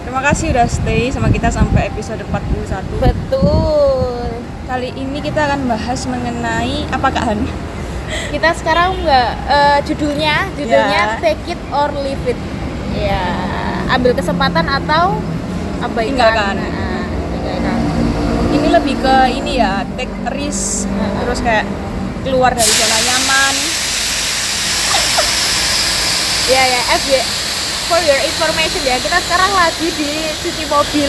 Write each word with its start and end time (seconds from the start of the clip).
Terima 0.00 0.24
kasih 0.24 0.56
udah 0.56 0.64
stay 0.64 1.12
sama 1.12 1.28
kita 1.28 1.52
sampai 1.52 1.92
episode 1.92 2.24
41 2.24 3.04
Betul 3.04 4.32
Kali 4.64 4.96
ini 4.96 5.20
kita 5.20 5.44
akan 5.52 5.68
bahas 5.68 6.08
mengenai 6.08 6.88
apa 6.88 7.12
Kak 7.12 7.24
Han? 7.28 7.44
Kita 8.32 8.48
sekarang 8.56 8.96
nggak 8.96 9.30
eh, 9.44 9.78
judulnya 9.84 10.48
Judulnya 10.56 11.00
Ya. 11.04 11.20
Take 11.20 11.52
It 11.52 11.60
or 11.68 11.92
Leave 12.00 12.24
It 12.24 12.40
Ya 12.96 13.28
Ambil 13.92 14.16
kesempatan 14.16 14.64
atau 14.64 15.20
abaikan 15.84 16.16
Tinggalkan. 16.16 16.56
Nah, 16.56 17.04
tinggalkan. 17.28 17.78
Ini 18.56 18.68
lebih 18.72 18.94
ke 19.04 19.16
ini 19.36 19.60
ya, 19.60 19.84
take 20.00 20.16
risk 20.32 20.88
Terus 21.20 21.44
kayak 21.44 21.68
keluar 22.24 22.56
dari 22.56 22.72
zona 22.72 22.98
nyaman 23.04 23.54
Ya 26.44 26.62
ya 26.72 26.80
FY 27.04 27.33
For 27.94 28.02
your 28.02 28.18
information 28.18 28.82
ya. 28.82 28.98
Kita 28.98 29.22
sekarang 29.22 29.54
lagi 29.54 29.86
di 29.86 30.10
cuci 30.42 30.66
mobil. 30.66 31.06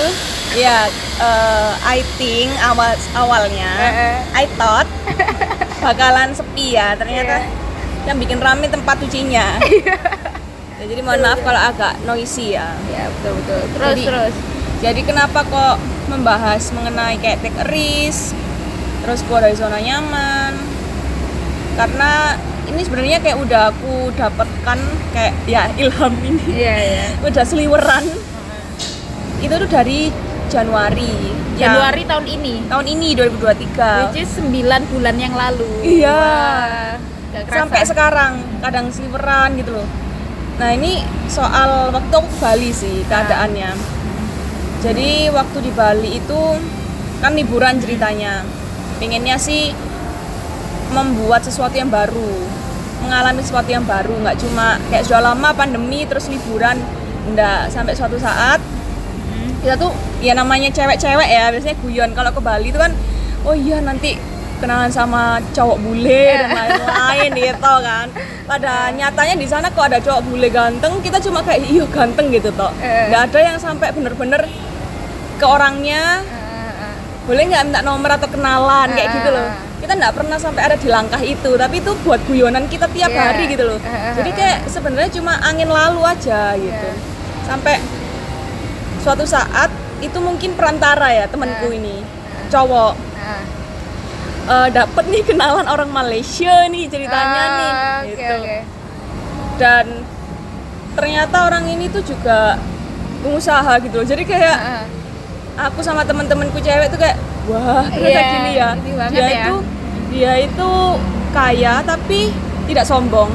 Ya, 0.53 0.85
eh, 1.17 1.71
I 1.81 2.05
think 2.16 2.53
awal 2.62 2.93
awalnya 3.17 3.66
Eh, 3.73 4.21
I 4.38 4.45
thought 4.53 4.85
bakalan 5.81 6.38
sepi 6.38 6.77
ya. 6.77 6.93
Ternyata 6.93 7.41
Iya. 7.41 7.49
yang 8.05 8.21
bikin 8.21 8.38
rame 8.38 8.70
tempat 8.70 9.02
cucinya 9.02 9.57
Ya, 10.77 10.85
Jadi 10.85 11.02
mohon 11.02 11.26
maaf 11.26 11.41
kalau 11.41 11.57
agak 11.57 11.98
noisy 12.05 12.53
ya. 12.53 12.77
Ya 12.85 13.09
betul 13.09 13.34
betul. 13.41 13.62
Terus 13.73 13.90
Jadi- 13.90 14.05
terus. 14.05 14.34
Jadi 14.85 15.01
kenapa 15.01 15.41
kok 15.41 15.82
membahas 16.05 16.70
mengenai 16.70 17.17
kayak 17.17 17.41
take 17.41 17.57
a 17.57 17.65
risk, 17.65 18.38
terus 19.01 19.26
keluar 19.26 19.41
dari 19.41 19.57
zona 19.57 19.82
nyaman? 19.82 20.54
Karena 21.73 22.38
ini 22.66 22.82
sebenarnya 22.82 23.18
kayak 23.20 23.38
udah 23.38 23.62
aku 23.70 24.10
dapatkan 24.13 24.77
kayak 25.12 25.34
ya 25.46 25.70
ilham 25.76 26.13
ini, 26.20 26.44
Iya 26.52 26.76
ya 26.76 27.05
udah 27.27 27.44
seliweran. 27.44 28.05
Itu 29.40 29.54
tuh 29.55 29.70
dari 29.70 30.10
Januari. 30.48 31.34
yang 31.55 31.72
Januari 31.72 32.04
tahun 32.04 32.26
ini 32.27 32.54
tahun 32.68 32.85
ini 32.85 33.07
2023. 33.16 34.12
Which 34.12 34.20
is 34.20 34.32
9 34.35 34.52
bulan 34.91 35.16
yang 35.16 35.32
lalu 35.32 35.72
Iya. 35.82 36.12
Wah, 36.12 36.99
kerasa. 37.32 37.55
Sampai 37.63 37.82
sekarang 37.88 38.32
kadang 38.60 38.91
seliweran 38.91 39.55
gitu 39.55 39.72
loh. 39.72 39.88
Nah 40.55 40.70
ini 40.72 41.00
soal 41.27 41.91
waktu 41.91 42.12
aku 42.12 42.27
ke 42.27 42.38
Bali 42.40 42.72
sih 42.72 43.07
keadaannya. 43.07 43.72
Jadi 44.84 45.32
waktu 45.32 45.57
di 45.63 45.72
Bali 45.72 46.12
itu 46.20 46.41
kan 47.20 47.32
liburan 47.32 47.79
ceritanya. 47.79 48.44
Pengennya 49.00 49.35
sih 49.35 49.72
membuat 50.96 51.43
sesuatu 51.43 51.76
yang 51.76 51.91
baru, 51.91 52.32
mengalami 53.04 53.43
sesuatu 53.43 53.68
yang 53.68 53.84
baru, 53.84 54.15
nggak 54.24 54.40
cuma 54.40 54.79
kayak 54.88 55.04
sudah 55.04 55.21
lama 55.35 55.51
pandemi 55.51 56.07
terus 56.07 56.32
liburan, 56.32 56.79
enggak 57.27 57.68
sampai 57.68 57.91
suatu 57.91 58.15
saat. 58.15 58.63
Kita 59.60 59.76
tuh 59.76 59.91
ya 60.23 60.38
namanya 60.38 60.70
cewek-cewek 60.71 61.27
ya 61.27 61.51
biasanya 61.51 61.76
guyon. 61.84 62.10
Kalau 62.16 62.32
ke 62.32 62.40
Bali 62.40 62.70
itu 62.71 62.79
kan 62.79 62.93
oh 63.43 63.57
iya 63.57 63.82
nanti 63.82 64.16
kenalan 64.62 64.88
sama 64.94 65.44
cowok 65.51 65.78
bule 65.84 66.25
dan 66.40 66.50
lain-lain 66.53 67.31
gitu 67.50 67.73
kan. 67.84 68.07
Pada 68.46 68.94
nyatanya 68.94 69.35
di 69.35 69.47
sana 69.50 69.68
kok 69.73 69.90
ada 69.90 70.00
cowok 70.00 70.22
bule 70.29 70.47
ganteng 70.53 71.01
kita 71.01 71.18
cuma 71.19 71.41
kayak 71.41 71.66
iya 71.66 71.84
ganteng 71.90 72.29
gitu 72.31 72.53
toh. 72.53 72.72
Eh. 72.79 73.09
nggak 73.12 73.22
ada 73.34 73.40
yang 73.41 73.57
sampai 73.59 73.91
bener-bener 73.91 74.47
ke 75.35 75.46
orangnya. 75.46 76.22
Eh, 76.23 76.72
eh. 76.72 76.96
boleh 77.25 77.44
nggak 77.50 77.63
minta 77.68 77.81
nomor 77.81 78.09
atau 78.16 78.29
kenalan 78.29 78.88
kayak 78.94 79.09
gitu 79.17 79.29
loh. 79.33 79.50
Kita 79.85 79.94
nggak 79.96 80.16
pernah 80.16 80.35
sampai 80.35 80.62
ada 80.63 80.75
di 80.75 80.88
langkah 80.88 81.22
itu 81.22 81.51
tapi 81.53 81.78
itu 81.78 81.94
buat 82.01 82.18
guyonan 82.25 82.66
kita 82.66 82.90
tiap 82.90 83.07
Iya. 83.07 83.22
hari 83.23 83.44
gitu 83.47 83.63
loh 83.63 83.79
Ah, 83.79 83.88
ah, 83.88 84.13
jadi 84.13 84.29
ah, 84.29 84.35
kayak 84.35 84.57
sebenarnya 84.66 85.12
cuma 85.12 85.34
angin 85.40 85.69
lalu 85.69 86.01
aja 86.01 86.53
gitu 86.56 86.90
Iya. 86.90 86.97
sampai 87.44 87.78
suatu 89.00 89.24
saat 89.24 89.69
itu 90.00 90.18
mungkin 90.18 90.53
perantara 90.53 91.13
ya 91.13 91.25
temanku 91.25 91.69
ini 91.69 92.01
cowok 92.47 92.94
Ah. 93.16 93.44
eh, 94.66 94.69
dapet 94.72 95.06
nih 95.07 95.22
kenalan 95.24 95.66
orang 95.66 95.90
Malaysia 95.90 96.66
nih 96.66 96.85
ceritanya 96.85 97.22
Ah, 97.40 97.53
nih 97.53 97.72
oke, 97.72 98.09
gitu 98.12 98.35
oke. 98.35 98.57
dan 99.56 99.85
ternyata 100.91 101.38
orang 101.44 101.66
ini 101.68 101.85
tuh 101.88 102.01
juga 102.01 102.57
pengusaha 103.22 103.78
gitu 103.79 103.95
loh 103.95 104.07
jadi 104.07 104.24
kayak 104.24 104.57
aku 105.57 105.79
sama 105.79 106.01
temen-temenku 106.01 106.57
cewek 106.57 106.90
tuh 106.90 106.97
kayak 106.97 107.16
wah 107.45 107.85
ternyata 107.85 108.09
Iya, 108.12 108.31
gini 108.34 108.51
ya 108.53 108.69
dia 109.07 109.22
ya. 109.22 109.28
itu 109.40 109.56
dia 110.07 110.33
itu 110.39 110.69
kaya 111.31 111.81
tapi 111.81 112.31
tidak 112.66 112.83
sombong 112.83 113.29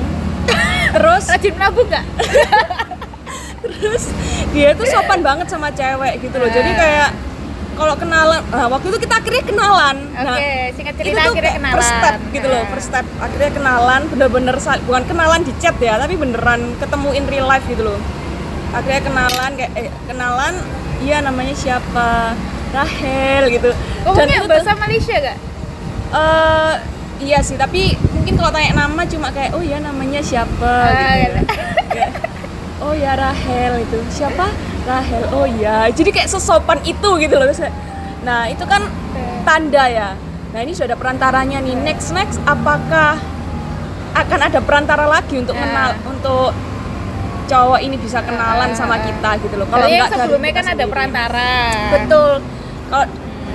terus 0.95 1.25
Rajin 1.27 1.53
menabung 1.53 1.87
nggak? 1.87 2.05
terus 3.63 4.05
dia 4.51 4.73
tuh 4.73 4.87
sopan 4.87 5.21
banget 5.21 5.47
sama 5.47 5.69
cewek 5.71 6.21
gitu 6.21 6.37
loh 6.37 6.49
jadi 6.49 6.71
Ah. 6.71 6.77
kayak 6.77 7.11
kalau 7.73 7.95
kenalan 7.95 8.41
nah 8.47 8.69
waktu 8.69 8.87
itu 8.89 8.99
kita 8.99 9.15
akhirnya 9.17 9.43
kenalan 9.43 9.97
Oke, 10.11 10.21
nah 10.21 10.37
singkat 10.71 10.95
itu 10.95 11.01
cerita 11.03 11.21
tuh 11.23 11.33
akhirnya 11.33 11.53
kenalan. 11.55 11.77
first 11.77 11.93
step 11.95 12.17
gitu 12.31 12.47
loh 12.47 12.59
Ah. 12.59 12.69
first 12.69 12.87
step 12.89 13.07
akhirnya 13.19 13.51
kenalan 13.53 14.01
bener-bener 14.09 14.57
bukan 14.83 15.03
kenalan 15.07 15.41
di 15.41 15.53
chat 15.57 15.77
ya 15.79 15.95
tapi 15.97 16.15
beneran 16.15 16.61
ketemu 16.77 17.09
in 17.15 17.25
real 17.27 17.47
life 17.47 17.65
gitu 17.65 17.83
loh 17.85 18.01
akhirnya 18.71 19.01
kenalan 19.03 19.51
kayak 19.55 19.71
eh, 19.77 19.93
kenalan 20.05 20.55
iya 21.01 21.19
namanya 21.21 21.55
siapa 21.55 22.35
Rahel 22.71 23.51
gitu 23.51 23.71
Ngomongnya 24.05 24.37
itu 24.37 24.45
tuh- 24.45 24.53
bahasa 24.53 24.73
Malaysia 24.77 25.15
gak? 25.17 25.37
Eh, 26.11 26.75
iya 27.23 27.39
sih, 27.39 27.55
tapi 27.55 27.95
mungkin 28.11 28.35
kalau 28.35 28.51
tanya 28.51 28.75
nama 28.77 29.03
cuma 29.05 29.31
kayak 29.31 29.55
oh 29.55 29.63
ya 29.63 29.79
namanya 29.79 30.19
siapa 30.21 30.67
Ah, 30.67 31.15
gitu. 31.17 31.39
gitu. 31.39 31.39
Kayak, 31.89 32.11
oh 32.81 32.93
ya 32.93 33.13
Rahel 33.15 33.73
itu. 33.81 33.99
Siapa? 34.11 34.47
Rahel. 34.83 35.23
Oh 35.31 35.47
ya. 35.47 35.87
Jadi 35.89 36.11
kayak 36.11 36.27
sesopan 36.27 36.83
itu 36.83 37.11
gitu 37.17 37.35
loh. 37.35 37.47
Nah, 38.21 38.49
itu 38.49 38.65
kan 38.65 38.83
tanda 39.43 39.85
ya. 39.87 40.11
Nah, 40.51 40.61
ini 40.61 40.75
sudah 40.75 40.91
ada 40.91 40.99
perantaranya 40.99 41.63
nih. 41.63 41.79
Next 41.79 42.11
next 42.11 42.43
apakah 42.43 43.15
akan 44.11 44.41
ada 44.43 44.59
perantara 44.59 45.07
lagi 45.07 45.39
untuk 45.39 45.55
Ah. 45.55 45.63
kenal 45.63 45.91
untuk 46.05 46.51
cowok 47.47 47.81
ini 47.81 47.95
bisa 47.95 48.19
kenalan 48.21 48.71
Ah, 48.71 48.75
sama 48.75 48.99
ah, 48.99 49.03
kita 49.03 49.31
gitu 49.43 49.55
loh. 49.55 49.67
Kalau 49.67 49.87
yang 49.87 50.07
nggak 50.07 50.11
dari 50.11 50.21
sebelumnya 50.27 50.53
kan 50.53 50.65
ada 50.65 50.75
sendiri. 50.75 50.91
perantara. 50.91 51.53
Betul. 51.93 52.33
Kalau 52.91 53.07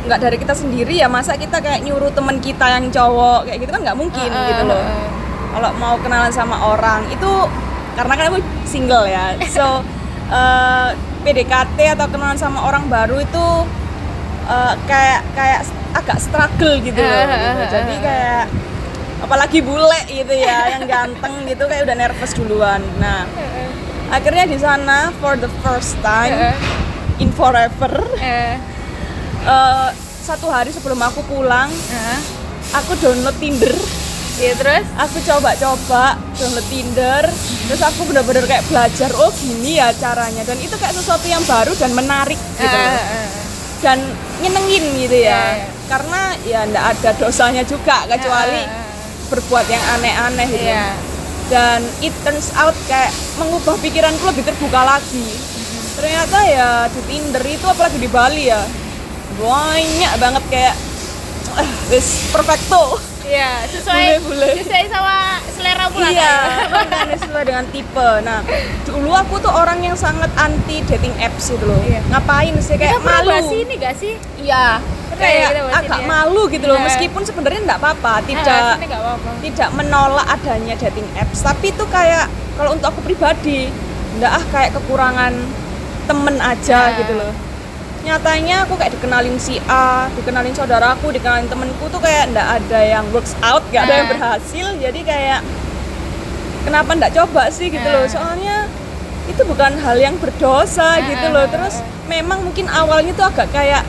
nggak 0.06 0.20
dari 0.20 0.38
kita 0.38 0.54
sendiri 0.54 0.96
ya 0.96 1.08
masa 1.08 1.34
kita 1.34 1.58
kayak 1.58 1.82
nyuruh 1.82 2.10
temen 2.10 2.38
kita 2.38 2.66
yang 2.70 2.88
cowok 2.88 3.46
kayak 3.46 3.60
gitu 3.60 3.72
kan 3.72 3.82
nggak 3.82 3.98
mungkin 3.98 4.30
Ah, 4.30 4.46
gitu 4.48 4.64
loh. 4.66 4.78
ah. 4.78 5.08
Kalau 5.52 5.70
mau 5.76 5.96
kenalan 5.98 6.30
sama 6.30 6.58
orang 6.68 7.08
itu 7.08 7.32
karena 7.94 8.14
kan 8.14 8.26
aku 8.28 8.40
single 8.64 9.06
ya. 9.06 9.34
So 9.56 9.82
eh, 10.28 10.90
PDKT 11.22 11.78
atau 11.92 12.06
kenalan 12.08 12.36
sama 12.36 12.64
orang 12.64 12.86
baru 12.86 13.18
itu 13.18 13.46
eh, 14.46 14.74
kayak 14.86 15.22
kayak 15.32 15.60
agak 15.94 16.18
struggle 16.20 16.76
gitu 16.80 17.00
loh. 17.00 17.24
Gitu. 17.26 17.62
Jadi 17.72 17.96
kayak 18.00 18.46
apalagi 19.16 19.60
bule 19.60 20.02
gitu 20.06 20.34
ya 20.34 20.70
yang 20.70 20.86
ganteng 20.86 21.46
gitu 21.46 21.66
kayak 21.66 21.84
udah 21.84 21.98
nervous 21.98 22.36
duluan. 22.36 22.84
Nah, 23.00 23.24
akhirnya 24.12 24.46
di 24.46 24.60
sana 24.60 25.10
for 25.18 25.34
the 25.34 25.50
first 25.64 25.98
time 26.04 26.54
in 27.18 27.32
forever 27.32 28.06
eh, 29.46 29.90
satu 30.26 30.50
hari 30.50 30.74
sebelum 30.74 30.98
aku 30.98 31.22
pulang 31.30 31.70
eh. 31.70 32.20
aku 32.74 32.98
download 32.98 33.38
Tinder 33.38 33.74
Iya 34.36 34.52
terus? 34.60 34.84
aku 35.00 35.18
coba-coba 35.24 36.20
download 36.36 36.68
Tinder 36.68 37.24
terus 37.70 37.82
aku 37.82 38.04
bener-bener 38.04 38.44
kayak 38.44 38.68
belajar 38.68 39.08
oh 39.16 39.32
gini 39.32 39.80
ya 39.80 39.96
caranya 39.96 40.44
dan 40.44 40.58
itu 40.60 40.76
kayak 40.76 40.92
sesuatu 40.92 41.24
yang 41.30 41.40
baru 41.48 41.72
dan 41.80 41.96
menarik 41.96 42.36
gitu 42.60 42.68
eh, 42.68 43.00
eh. 43.00 43.30
dan 43.80 43.98
nyenengin 44.44 44.86
gitu 45.08 45.18
ya 45.24 45.40
iya. 45.56 45.72
karena 45.88 46.22
ya 46.44 46.60
ndak 46.68 46.86
ada 46.98 47.10
dosanya 47.16 47.64
juga 47.64 48.04
kecuali 48.12 48.60
eh, 48.60 48.68
eh. 48.68 48.84
berbuat 49.32 49.66
yang 49.72 49.84
aneh-aneh 49.96 50.48
gitu 50.52 50.68
Iya. 50.68 50.92
dan 51.48 51.80
it 52.04 52.12
turns 52.28 52.52
out 52.60 52.76
kayak 52.92 53.16
mengubah 53.40 53.80
pikiranku 53.80 54.26
lebih 54.36 54.44
terbuka 54.52 54.84
lagi 54.84 55.32
ternyata 55.96 56.38
ya 56.44 56.70
di 56.92 57.02
Tinder 57.08 57.44
itu 57.48 57.66
apalagi 57.72 58.04
di 58.04 58.10
Bali 58.12 58.52
ya 58.52 58.60
banyak 59.38 60.12
banget 60.16 60.44
kayak 60.48 60.76
eh, 61.56 61.70
wis 61.90 62.30
perfecto 62.30 63.00
Iya, 63.26 63.66
sesuai 63.66 64.22
Bule-bule. 64.22 64.54
sesuai 64.56 64.86
sama 64.86 65.18
selera 65.50 65.90
pula 65.90 66.06
iya 66.06 66.62
kan? 66.78 67.10
sesuai 67.12 67.44
dengan 67.44 67.66
tipe 67.68 68.10
nah 68.22 68.46
dulu 68.86 69.12
aku 69.12 69.42
tuh 69.42 69.50
orang 69.50 69.82
yang 69.82 69.98
sangat 69.98 70.30
anti 70.36 70.86
dating 70.86 71.10
apps 71.18 71.50
gitu 71.50 71.66
loh 71.66 71.82
Iya. 71.82 72.06
ngapain 72.06 72.54
sih 72.62 72.78
Kita 72.78 72.86
kayak 72.86 73.02
pernah 73.02 73.18
malu 73.18 73.30
bahas 73.34 73.50
ini 73.52 73.74
gak 73.76 73.96
sih? 73.98 74.14
iya 74.38 74.78
ya 74.78 75.16
kayak 75.18 75.42
kita 75.50 75.62
bahas 75.64 75.74
agak 75.82 76.00
ya? 76.00 76.06
malu 76.06 76.42
gitu 76.48 76.66
loh 76.66 76.78
Iya. 76.78 76.86
meskipun 76.86 77.22
sebenarnya 77.24 77.60
nggak 77.66 77.80
apa-apa 77.82 78.14
Ah, 78.14 78.22
tidak 78.22 78.62
sini 78.72 78.86
gak 78.86 79.02
apa-apa. 79.02 79.30
tidak 79.42 79.70
menolak 79.74 80.28
adanya 80.30 80.74
dating 80.78 81.08
apps 81.18 81.40
tapi 81.42 81.66
itu 81.68 81.84
kayak 81.90 82.26
kalau 82.54 82.70
untuk 82.72 82.88
aku 82.88 83.02
pribadi 83.02 83.74
nggak 84.16 84.32
ah 84.32 84.44
kayak 84.48 84.70
kekurangan 84.72 85.34
temen 86.06 86.36
aja 86.38 86.80
Nah. 86.84 86.98
gitu 87.02 87.14
loh 87.16 87.34
nyatanya 88.06 88.64
aku 88.64 88.78
kayak 88.78 88.94
dikenalin 88.94 89.36
si 89.36 89.58
A, 89.66 90.06
dikenalin 90.14 90.54
saudaraku, 90.54 91.10
dikenalin 91.10 91.46
temenku 91.46 91.90
tuh 91.90 91.98
kayak 91.98 92.30
nggak 92.30 92.48
ada 92.56 92.80
yang 92.86 93.06
works 93.10 93.34
out, 93.42 93.66
nggak 93.68 93.82
ada 93.82 93.94
yang 93.96 94.06
Nah. 94.06 94.14
berhasil, 94.14 94.68
jadi 94.78 95.00
kayak 95.02 95.40
kenapa 96.62 96.90
ndak 96.94 97.12
coba 97.14 97.50
sih 97.50 97.68
gitu 97.68 97.86
loh 97.86 98.04
Ah. 98.04 98.10
soalnya 98.10 98.58
itu 99.26 99.42
bukan 99.44 99.74
hal 99.76 99.98
yang 99.98 100.16
berdosa 100.18 100.98
Ah, 100.98 101.02
gitu 101.04 101.28
loh 101.28 101.46
terus 101.48 101.82
memang 102.06 102.42
mungkin 102.42 102.66
awalnya 102.68 103.10
tuh 103.12 103.26
agak 103.26 103.50
kayak 103.50 103.82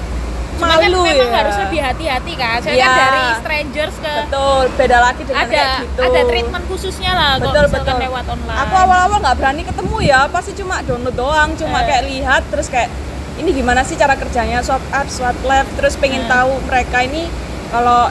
Cuma 0.57 0.73
kan 0.73 0.81
malu 0.83 1.05
memang 1.05 1.29
ya 1.29 1.37
harus 1.37 1.57
lebih 1.59 1.81
hati-hati 1.83 2.33
kan. 2.35 2.65
Soalnya 2.65 2.81
kan 2.83 2.97
dari 2.97 3.25
strangers 3.37 3.97
ke 4.01 4.09
betul 4.25 4.63
beda 4.73 4.99
lagi 4.99 5.23
dengan 5.23 5.37
ada 5.39 5.53
kayak 5.53 5.69
gitu 5.85 6.01
ada 6.03 6.21
treatment 6.27 6.65
khususnya 6.67 7.13
lah 7.13 7.33
kalau 7.35 7.45
betul 7.45 7.65
betul 7.71 7.97
lewat 8.01 8.25
online. 8.27 8.59
aku 8.59 8.75
awal-awal 8.75 9.19
nggak 9.21 9.37
berani 9.37 9.63
ketemu 9.63 9.97
ya 10.03 10.21
pasti 10.27 10.53
cuma 10.55 10.81
download 10.81 11.13
doang 11.15 11.51
cuma 11.55 11.79
Eh. 11.79 11.85
kayak 11.87 12.03
lihat 12.07 12.43
terus 12.49 12.69
kayak 12.69 12.89
ini 13.37 13.51
gimana 13.53 13.81
sih 13.81 13.95
cara 13.95 14.15
kerjanya 14.15 14.61
swipe 14.61 14.89
up 14.91 15.07
swipe 15.07 15.43
left 15.43 15.71
terus 15.77 15.95
pengen 15.95 16.25
Eh. 16.25 16.29
tahu 16.29 16.57
mereka 16.65 16.99
ini 17.01 17.29
kalau 17.69 18.09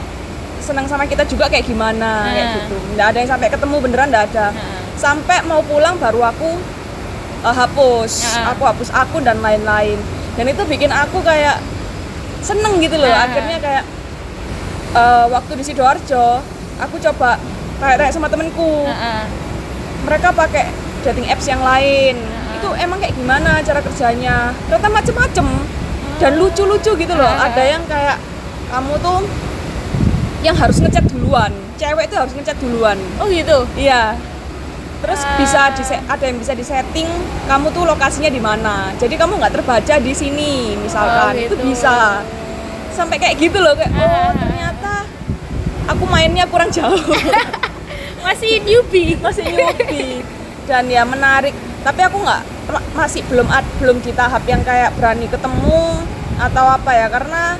senang 0.58 0.86
sama 0.86 1.04
kita 1.04 1.22
juga 1.22 1.46
kayak 1.46 1.64
gimana 1.64 2.26
kayak 2.26 2.42
Eh. 2.42 2.52
gitu 2.60 2.76
nggak 2.94 3.06
ada 3.06 3.18
yang 3.18 3.30
sampai 3.30 3.48
ketemu 3.48 3.76
beneran 3.80 4.08
nggak 4.08 4.24
ada 4.30 4.46
Heeh. 4.50 4.80
sampai 4.94 5.38
mau 5.44 5.60
pulang 5.60 5.94
baru 5.96 6.20
aku 6.26 6.50
uh, 7.42 7.54
hapus 7.54 8.12
Ya. 8.36 8.50
aku 8.50 8.62
hapus 8.64 8.88
akun 8.90 9.22
dan 9.22 9.38
lain-lain 9.38 9.98
dan 10.34 10.44
itu 10.44 10.62
bikin 10.64 10.88
aku 10.88 11.20
kayak 11.20 11.58
seneng 12.40 12.78
gitu 12.78 12.94
loh 12.96 13.08
Ya. 13.08 13.26
akhirnya 13.26 13.58
kayak 13.58 13.84
uh, 14.92 15.26
waktu 15.28 15.52
di 15.54 15.64
sidoarjo 15.64 16.38
aku 16.78 16.96
coba 17.00 17.40
kayak 17.76 18.10
sama 18.10 18.26
temenku 18.26 18.84
Heeh. 18.84 19.22
mereka 20.02 20.30
pakai 20.30 20.70
dating 21.02 21.26
apps 21.26 21.46
yang 21.46 21.60
lain 21.60 22.14
Ya. 22.16 22.45
Itu 22.56 22.68
emang 22.74 22.98
kayak 22.98 23.14
gimana 23.14 23.60
cara 23.60 23.80
kerjanya 23.80 24.36
ternyata 24.66 24.88
macem-macem 24.90 25.46
dan 26.16 26.32
lucu-lucu 26.34 26.92
gitu 26.96 27.12
loh 27.12 27.28
Ya. 27.28 27.44
ada 27.44 27.62
yang 27.62 27.82
kayak 27.84 28.16
kamu 28.66 28.92
tuh 28.98 29.20
yang 30.40 30.54
harus 30.54 30.78
ngechat 30.78 31.04
duluan 31.06 31.52
cewek 31.74 32.06
itu 32.06 32.16
harus 32.16 32.32
ngechat 32.32 32.56
duluan 32.56 32.96
Oh 33.18 33.26
gitu. 33.26 33.68
Iya. 33.74 34.16
Terus 34.96 35.20
Ah. 35.20 35.36
bisa 35.36 35.60
di 35.70 35.82
ada 35.84 36.24
yang 36.24 36.38
bisa 36.38 36.52
disetting 36.52 37.04
kamu 37.44 37.68
tuh 37.68 37.84
lokasinya 37.84 38.26
di 38.28 38.40
mana. 38.40 38.96
Jadi 38.96 39.12
kamu 39.12 39.36
nggak 39.36 39.54
terbaca 39.54 39.94
di 39.98 40.12
sini 40.12 40.72
misalkan. 40.74 41.30
Oh, 41.30 41.36
Itu 41.36 41.52
gitu. 41.52 41.68
bisa. 41.68 42.24
Sampai 42.90 43.20
kayak 43.20 43.36
gitu 43.36 43.60
loh 43.60 43.76
kayak 43.76 43.92
oh 43.92 44.00
Ah. 44.02 44.32
ternyata 44.32 44.92
aku 45.86 46.04
mainnya 46.06 46.48
kurang 46.48 46.72
jauh. 46.72 46.96
Masih 48.24 48.64
newbie. 48.64 49.20
Masih 49.20 49.44
newbie. 49.44 50.24
Dan 50.64 50.88
ya 50.88 51.04
menarik. 51.04 51.52
Tapi 51.86 52.00
aku 52.02 52.18
nggak 52.18 52.42
ma- 52.66 52.86
masih 52.96 53.22
belum 53.24 53.46
ad- 53.46 53.74
belum 53.78 53.96
di 54.00 54.10
tahap 54.10 54.42
yang 54.44 54.58
kayak 54.60 54.90
berani 54.92 55.26
ketemu 55.26 56.02
atau 56.36 56.64
apa 56.66 56.90
ya 56.90 57.06
karena 57.06 57.54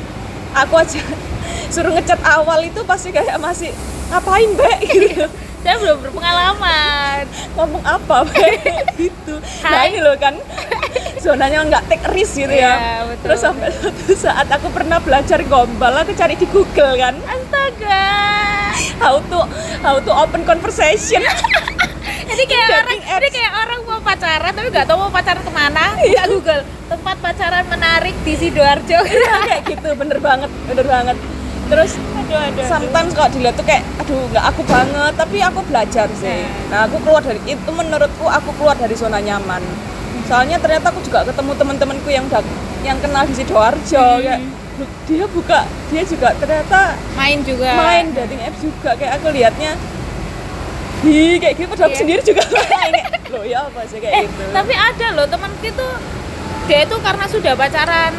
aku 0.52 0.74
aja 0.76 0.98
suruh 1.72 1.90
ngecat 1.90 2.18
awal 2.22 2.58
itu 2.60 2.82
pasti 2.82 3.08
kayak 3.08 3.38
masih 3.38 3.70
ngapain 4.08 4.50
be 4.52 4.70
gitu 4.90 5.26
Saya 5.62 5.78
belum 5.78 5.98
berpengalaman. 6.00 7.26
ngomong 7.52 7.82
apa 7.82 8.22
Be? 8.24 8.50
gitu 9.00 9.34
nah 9.62 9.82
Hai. 9.82 9.90
ini 9.90 9.98
loh 9.98 10.14
kan 10.14 10.34
zonanya 11.18 11.64
nggak 11.64 11.86
take 11.86 12.06
risk 12.08 12.36
gitu 12.36 12.52
Iya, 12.52 12.70
ya 12.70 13.02
betul. 13.04 13.22
terus 13.24 13.40
sampai 13.40 13.68
suatu 13.72 14.12
saat 14.12 14.46
aku 14.48 14.70
pernah 14.70 14.98
belajar 14.98 15.42
gombal 15.42 15.90
aku 15.96 16.12
cari 16.12 16.34
di 16.34 16.46
Google 16.46 16.94
kan 16.94 17.14
Astaga. 17.20 18.06
how 18.98 19.18
to 19.20 19.40
how 19.80 19.96
to 19.96 20.10
open 20.12 20.42
conversation 20.42 21.22
Ini 22.26 22.42
kayak 22.44 22.68
orang, 22.80 22.98
ini 23.00 23.28
kayak 23.28 23.52
orang 23.56 23.80
pacaran 24.06 24.52
tapi 24.54 24.68
nggak 24.70 24.86
tahu 24.86 24.98
mau 25.02 25.10
pacaran 25.10 25.42
ke 25.42 25.52
mana. 25.52 25.84
Iya. 26.06 26.22
Buka 26.22 26.34
Google 26.38 26.62
tempat 26.86 27.16
pacaran 27.18 27.64
menarik 27.66 28.14
di 28.22 28.32
sidoarjo. 28.38 28.98
Iya, 29.02 29.34
kayak 29.42 29.62
gitu 29.74 29.88
bener 29.98 30.18
banget 30.22 30.50
bener 30.70 30.86
banget 30.86 31.16
terus 31.66 31.98
aduh, 31.98 32.38
aduh. 32.38 32.62
sometimes 32.62 33.10
kalau 33.10 33.30
dilihat 33.34 33.58
tuh 33.58 33.66
kayak 33.66 33.82
aduh 33.98 34.22
nggak 34.30 34.44
aku 34.54 34.62
banget 34.70 35.12
tapi 35.18 35.36
aku 35.42 35.60
belajar 35.66 36.06
sih 36.14 36.46
nah 36.70 36.86
aku 36.86 37.02
keluar 37.02 37.22
dari 37.26 37.42
itu 37.42 37.70
menurutku 37.74 38.22
aku 38.22 38.54
keluar 38.54 38.78
dari 38.78 38.94
zona 38.94 39.18
nyaman 39.18 39.62
soalnya 40.30 40.62
ternyata 40.62 40.94
aku 40.94 41.02
juga 41.02 41.26
ketemu 41.26 41.52
teman-temanku 41.58 42.06
yang 42.06 42.22
udah 42.30 42.42
yang 42.86 42.98
kenal 43.02 43.26
di 43.26 43.34
sidoarjo 43.34 44.06
kayak 44.22 44.40
"Loh, 44.78 44.88
dia 45.10 45.26
buka 45.26 45.60
dia 45.90 46.02
juga 46.06 46.28
ternyata 46.38 46.94
Main 47.18 47.42
juga. 47.42 47.70
main 47.74 48.06
dating 48.14 48.42
apps 48.46 48.60
juga 48.62 48.90
kayak 48.94 49.12
aku 49.18 49.26
liatnya 49.34 49.74
hi 51.06 51.38
kayak 51.38 51.54
gitu 51.56 51.72
aku 51.72 51.86
Iya. 51.86 51.96
sendiri 51.96 52.20
juga 52.20 52.42
loh 53.28 53.44
ya 53.44 53.58
apa 53.62 53.80
sih 53.86 53.98
kayak 53.98 54.12
Eh, 54.12 54.24
gitu 54.24 54.42
tapi 54.50 54.72
ada 54.72 55.06
loh 55.12 55.26
teman 55.26 55.50
itu 55.60 55.86
dia 56.66 56.78
itu 56.82 56.96
karena 56.98 57.24
sudah 57.26 57.52
pacaran 57.54 58.12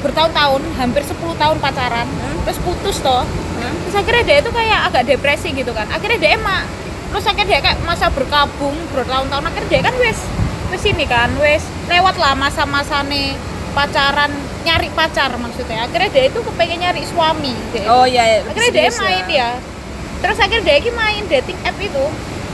bertahun-tahun, 0.00 0.62
hampir 0.76 1.00
10 1.00 1.16
tahun 1.32 1.56
pacaran, 1.58 2.04
Hmm. 2.04 2.44
terus 2.44 2.60
putus 2.60 3.00
toh. 3.00 3.24
Hmm? 3.24 3.72
Terus 3.80 3.96
akhirnya 3.96 4.22
dia 4.22 4.36
itu 4.38 4.50
kayak 4.50 4.80
agak 4.84 5.02
depresi 5.06 5.48
gitu 5.48 5.72
kan. 5.72 5.88
Akhirnya 5.88 6.18
dia 6.18 6.36
emak. 6.36 6.68
Terus 7.08 7.24
akhirnya 7.24 7.48
dia 7.48 7.60
kayak 7.62 7.78
masa 7.80 8.12
berkabung 8.12 8.76
bertahun-tahun 8.92 9.44
akhirnya 9.46 9.70
dia 9.70 9.80
kan 9.80 9.94
wes 9.96 10.20
wes 10.68 10.84
ini 10.84 11.06
kan 11.06 11.32
wes 11.38 11.62
lewat 11.86 12.18
lah 12.18 12.34
masa-masa 12.34 13.00
nih 13.02 13.32
pacaran 13.72 14.28
nyari 14.60 14.92
pacar 14.92 15.32
maksudnya 15.34 15.82
akhirnya 15.82 16.10
dia 16.10 16.24
itu 16.26 16.38
kepengen 16.42 16.78
nyari 16.80 17.02
suami 17.04 17.54
dia 17.70 17.86
oh 17.86 18.04
iya 18.04 18.22
iya, 18.24 18.38
akhirnya 18.42 18.70
dia 18.70 18.90
serius 18.90 18.98
main 18.98 19.26
ya 19.26 19.50
terus 20.24 20.40
akhirnya 20.40 20.64
dia 20.80 20.92
main 20.96 21.22
dating 21.28 21.58
app 21.68 21.76
itu 21.76 22.04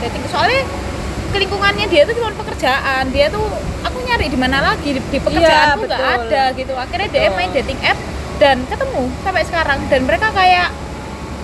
dating 0.03 0.23
soalnya 0.27 0.61
ke 1.31 1.37
lingkungannya 1.39 1.87
dia 1.87 2.03
tuh 2.03 2.19
cuma 2.19 2.35
pekerjaan 2.35 3.07
dia 3.15 3.31
tuh 3.31 3.47
aku 3.87 3.97
nyari 4.03 4.27
di 4.27 4.35
mana 4.35 4.59
lagi 4.59 4.99
di, 4.99 5.01
di 5.07 5.19
pekerjaan 5.23 5.79
tuh 5.79 5.87
nggak 5.87 6.01
betul. 6.03 6.27
ada 6.27 6.43
gitu 6.51 6.73
akhirnya 6.75 7.07
dia 7.07 7.21
Betul. 7.23 7.37
main 7.39 7.49
dating 7.55 7.79
app 7.79 7.99
dan 8.35 8.57
ketemu 8.67 9.03
sampai 9.23 9.43
sekarang 9.47 9.79
dan 9.87 10.03
mereka 10.03 10.27
kayak 10.35 10.67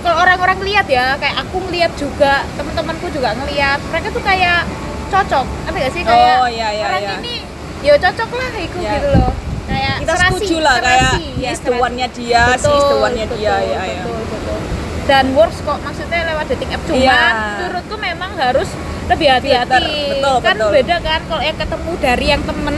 kalau 0.04 0.28
orang-orang 0.28 0.60
lihat 0.68 0.86
ya 0.92 1.16
kayak 1.16 1.36
aku 1.40 1.64
ngeliat 1.64 1.96
juga 1.96 2.44
teman-temanku 2.60 3.08
juga 3.10 3.32
ngeliat 3.40 3.80
mereka 3.88 4.08
tuh 4.12 4.24
kayak 4.28 4.68
cocok 5.08 5.46
ngerti 5.64 5.80
gak 5.80 5.94
sih 5.96 6.04
kayak 6.04 6.36
Oh, 6.44 6.50
iya, 6.52 6.68
iya, 6.76 6.84
orang 6.84 7.02
iya. 7.02 7.16
ini 7.24 7.36
ya 7.80 7.94
cocok 7.96 8.30
lah 8.36 8.52
iku 8.60 8.78
Iya. 8.84 8.92
gitu 9.00 9.08
loh 9.16 9.32
kayak 9.68 9.96
kita 10.04 10.14
serasi, 10.16 10.36
setuju 10.36 10.58
lah 10.60 10.76
kayak 10.80 11.02
serasi, 11.08 11.26
ya, 11.40 11.50
is 11.50 11.60
the 11.60 11.72
serasi. 11.72 11.86
one-nya 11.88 12.08
dia 12.12 12.44
si 12.60 12.68
is 12.68 12.86
the 12.86 12.98
one-nya 13.00 13.26
dia 13.26 13.54
betul, 13.56 13.72
ya 13.72 13.82
ya 13.88 14.02
betul, 14.04 14.20
betul. 14.28 14.60
Dan 15.08 15.32
works 15.34 15.64
kok 15.64 15.80
maksudnya 15.82 16.28
lewat 16.28 16.46
dating 16.52 16.72
app. 16.76 16.84
Cuman 16.86 17.00
Iya. 17.00 17.22
menurutku 17.58 17.96
memang 17.96 18.32
harus 18.36 18.70
lebih 19.08 19.28
hati-hati. 19.32 19.72
Filter, 19.72 20.12
betul, 20.14 20.38
kan 20.44 20.56
betul. 20.60 20.72
beda 20.76 20.96
kan 21.00 21.20
kalau 21.26 21.42
yang 21.42 21.58
ketemu 21.58 21.92
dari 21.98 22.26
yang 22.28 22.44
temen 22.44 22.76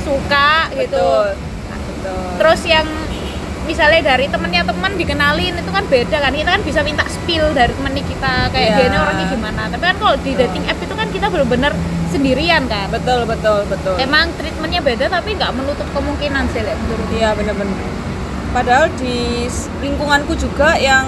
suka 0.00 0.50
gitu. 0.72 0.96
Betul. 0.96 1.26
Betul. 1.76 2.24
Terus 2.40 2.60
yang 2.64 2.86
misalnya 3.66 4.00
dari 4.14 4.26
temennya 4.30 4.62
temen 4.62 4.92
dikenalin 4.96 5.52
itu 5.52 5.70
kan 5.70 5.84
beda 5.84 6.16
kan. 6.16 6.32
Kita 6.32 6.50
kan 6.50 6.62
bisa 6.64 6.80
minta 6.80 7.04
spill 7.06 7.52
dari 7.52 7.72
temennya 7.76 8.04
kita 8.08 8.34
kayak 8.48 8.68
Iya. 8.72 8.76
dia 8.78 8.86
ini 8.88 8.96
orangnya 8.96 9.26
gimana. 9.28 9.62
Tapi 9.68 9.84
kan 9.84 9.96
kalau 10.00 10.16
di 10.16 10.32
dating 10.32 10.64
app 10.64 10.80
itu 10.80 10.94
kan 10.96 11.08
kita 11.12 11.26
bener-bener 11.28 11.72
sendirian 12.08 12.64
kan. 12.72 12.88
Betul 12.88 13.28
betul 13.28 13.68
betul. 13.68 14.00
Emang 14.00 14.32
treatmentnya 14.40 14.80
beda 14.80 15.12
tapi 15.12 15.36
nggak 15.36 15.52
menutup 15.52 15.84
kemungkinan 15.92 16.48
sih 16.56 16.64
menurut 16.64 17.08
iya 17.12 17.36
bener-bener. 17.36 17.76
Padahal 18.54 18.88
di 18.96 19.44
lingkunganku 19.84 20.32
juga 20.40 20.80
yang 20.80 21.04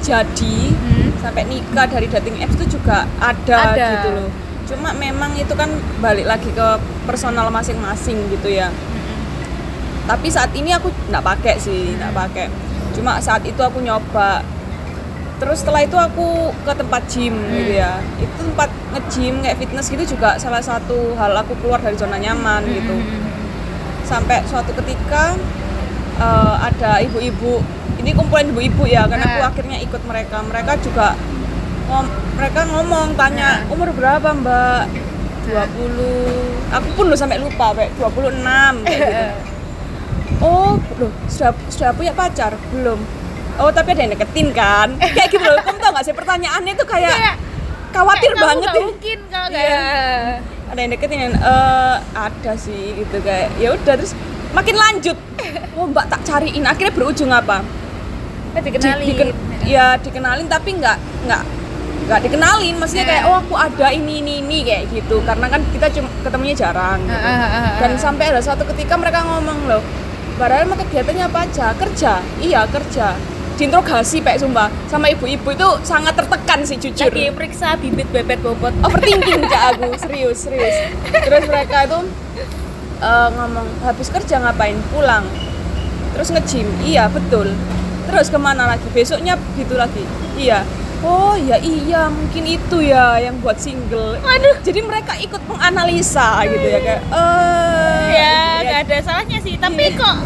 jadi 0.00 0.56
Hmm. 0.72 1.12
sampai 1.20 1.44
nikah 1.44 1.86
dari 1.86 2.08
dating 2.08 2.40
apps 2.40 2.56
itu 2.56 2.80
juga 2.80 3.04
ada, 3.20 3.76
Ada. 3.76 3.86
gitu 3.96 4.08
loh. 4.16 4.28
Cuma 4.66 4.90
memang 4.94 5.34
itu 5.34 5.52
kan 5.52 5.68
balik 5.98 6.26
lagi 6.26 6.48
ke 6.50 6.68
personal 7.04 7.50
masing-masing 7.50 8.16
gitu 8.30 8.48
ya. 8.48 8.70
Tapi 10.06 10.26
saat 10.26 10.50
ini 10.56 10.72
aku 10.72 10.90
nggak 11.10 11.22
pakai 11.22 11.54
sih 11.60 11.94
nggak 11.94 12.14
pakai. 12.14 12.46
Cuma 12.96 13.20
saat 13.20 13.44
itu 13.44 13.60
aku 13.60 13.78
nyoba. 13.78 14.42
Terus 15.40 15.64
setelah 15.64 15.80
itu 15.80 15.96
aku 15.96 16.52
ke 16.66 16.72
tempat 16.74 17.02
gym 17.08 17.32
gitu 17.50 17.72
ya. 17.78 17.96
Itu 18.18 18.44
tempat 18.44 18.68
nge-gym 18.92 19.40
kayak 19.40 19.56
fitness 19.56 19.88
gitu 19.88 20.04
juga 20.16 20.36
salah 20.36 20.60
satu 20.60 21.14
hal 21.16 21.32
aku 21.32 21.54
keluar 21.62 21.80
dari 21.80 21.96
zona 21.96 22.20
nyaman 22.20 22.60
gitu. 22.68 22.96
Sampai 24.04 24.42
suatu 24.44 24.74
ketika 24.74 25.38
eh, 26.20 26.54
ada 26.62 27.00
ibu-ibu. 27.00 27.64
Ini 27.96 28.10
kumpulan 28.12 28.46
ibu-ibu 28.46 28.84
ya 28.84 29.04
karena 29.04 29.24
aku 29.26 29.38
Nah. 29.38 29.48
akhirnya 29.50 29.78
ikut 29.78 30.02
mereka. 30.02 30.36
Mereka 30.42 30.72
juga 30.78 31.16
ngom- 31.86 32.08
mereka 32.34 32.60
ngomong 32.66 33.12
tanya 33.14 33.60
Nah. 33.60 33.72
umur 33.72 33.90
berapa 33.90 34.28
mbak? 34.32 34.82
20 35.42 36.36
aku 36.70 36.88
pun 36.94 37.04
lo 37.06 37.14
sampai 37.14 37.36
lupa 37.36 37.72
kayak 37.72 37.90
26 37.96 38.38
kayak 38.80 39.00
gitu. 39.02 39.24
oh 40.40 40.78
loh 40.96 41.10
sudah 41.26 41.52
sudah 41.66 41.90
punya 41.90 42.12
pacar? 42.12 42.54
Belum. 42.70 43.00
Oh 43.56 43.68
tapi 43.68 43.92
ada 43.92 44.00
yang 44.00 44.12
deketin 44.14 44.48
kan? 44.50 44.94
Kayak 45.16 45.28
gitu 45.30 45.44
loh 45.44 45.60
kamu 45.60 45.76
tau 45.78 45.90
gak 45.90 46.00
sih 46.02 46.14
pertanyaannya 46.14 46.72
itu 46.72 46.84
kayak, 46.86 47.12
Kayak- 47.12 47.38
khawatir 47.90 48.30
Kayak 48.30 48.44
banget 48.46 48.68
ya 48.70 48.80
mungkin 48.80 49.18
kalau 49.26 49.48
kayak 49.50 49.80
ada 50.70 50.78
yang 50.78 50.90
deketin 50.90 51.18
yang 51.20 51.34
"Eh, 51.34 51.94
ada 52.14 52.52
sih 52.54 52.82
gitu 52.94 53.16
kayak 53.20 53.50
ya 53.58 53.68
udah 53.70 53.94
terus 53.96 54.14
makin 54.50 54.76
lanjut. 54.76 55.16
Oh 55.74 55.86
mbak 55.86 56.06
tak 56.08 56.20
cariin. 56.22 56.64
Akhirnya 56.64 56.92
berujung 56.92 57.30
apa? 57.30 57.62
Eh, 58.52 58.58
Di- 58.58 58.66
dikenalin. 58.68 59.06
diken- 59.06 59.36
ya 59.64 59.94
dikenalin 59.96 60.46
tapi 60.46 60.70
nggak 60.74 60.96
nggak 61.24 61.42
nggak 62.06 62.20
dikenalin. 62.24 62.74
Maksudnya 62.76 63.06
kayak 63.06 63.24
Eh. 63.24 63.30
oh 63.30 63.36
aku 63.38 63.54
ada 63.54 63.88
ini 63.90 64.20
ini 64.20 64.40
ini 64.40 64.58
kayak 64.62 64.90
gitu. 64.90 65.22
Karena 65.22 65.46
kan 65.46 65.62
kita 65.70 65.86
cuma 65.94 66.08
ketemunya 66.20 66.54
jarang 66.54 66.98
gitu. 67.00 67.14
Ah, 67.14 67.30
ah, 67.30 67.46
ah, 67.46 67.70
dan 67.78 67.94
sampai 67.96 68.28
ada 68.28 68.40
suatu 68.40 68.66
ketika 68.66 68.94
mereka 68.94 69.22
ngomong 69.22 69.66
loh 69.66 69.82
padahal 70.34 70.64
mah 70.64 70.78
kegiatannya 70.78 71.24
apa 71.26 71.38
aja? 71.44 71.66
Kerja. 71.74 72.12
Iya 72.40 72.64
kerja. 72.66 73.12
Diinterogasi 73.54 74.24
pak 74.24 74.40
sumpah. 74.40 74.72
Sama 74.88 75.06
ibu-ibu 75.06 75.52
itu 75.52 75.68
sangat 75.84 76.16
tertekan 76.16 76.64
sih 76.64 76.80
jujur. 76.80 77.06
Lagi 77.06 77.28
periksa 77.28 77.76
bibit 77.76 78.08
bebet 78.08 78.40
bobot. 78.40 78.72
Overthinking 78.80 79.44
cak 79.44 79.76
aku. 79.76 79.92
Serius 80.00 80.48
serius. 80.48 80.72
Terus 81.12 81.44
mereka 81.44 81.84
itu 81.84 81.98
eh, 83.00 83.28
ngomong 83.30 83.66
habis 83.82 84.08
kerja 84.08 84.38
ngapain? 84.38 84.76
Pulang. 84.88 85.24
Terus 86.12 86.28
nge-gym? 86.30 86.68
Iya 86.82 87.08
betul. 87.08 87.52
Terus 88.04 88.28
ke 88.28 88.36
mana 88.36 88.66
lagi? 88.66 88.86
Besoknya 88.90 89.34
gitu 89.54 89.74
lagi? 89.74 90.02
Iya. 90.34 90.64
Oh 91.00 91.32
ya 91.32 91.56
iya 91.56 92.12
mungkin 92.12 92.44
itu 92.44 92.76
ya 92.84 93.16
yang 93.16 93.40
buat 93.40 93.56
single. 93.56 94.20
Waduh. 94.20 94.60
jadi 94.60 94.84
mereka 94.84 95.16
ikut 95.16 95.40
menganalisa 95.48 96.44
gitu 96.44 96.66
ya 96.66 96.78
kayak 96.78 97.00
eh 97.08 98.04
ya 98.10 98.36
gitu 98.60 98.60
nggak 98.60 98.80
ada 98.84 98.96
salahnya 99.00 99.38
sih 99.40 99.54
tapi 99.56 99.96
kok 99.96 100.16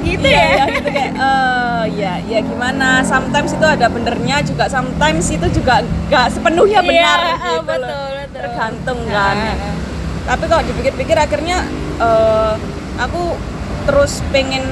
gitu 0.00 0.22
Iya, 0.22 0.38
ya? 0.38 0.50
ya, 0.54 0.64
gitu 0.70 0.88
kayak 0.88 1.12
eh 1.18 1.82
ya 1.98 2.12
ya 2.22 2.38
gimana? 2.40 3.02
Sometimes 3.02 3.50
itu 3.50 3.66
ada 3.66 3.90
benernya 3.90 4.38
juga 4.40 4.70
sometimes 4.70 5.26
itu 5.28 5.46
juga 5.50 5.82
nggak 5.82 6.26
sepenuhnya 6.30 6.78
benar 6.80 7.18
Iya, 7.18 7.34
gitu 7.34 7.50
loh. 7.50 7.62
betul, 7.66 8.06
betul. 8.14 8.30
tergantung 8.38 8.98
kan. 9.10 9.34
Nah. 9.34 9.74
tapi 10.20 10.44
kalau 10.46 10.62
dipikir-pikir 10.62 11.16
akhirnya 11.18 11.58
eh, 12.00 12.54
aku 12.98 13.36
terus 13.84 14.20
pengen 14.28 14.64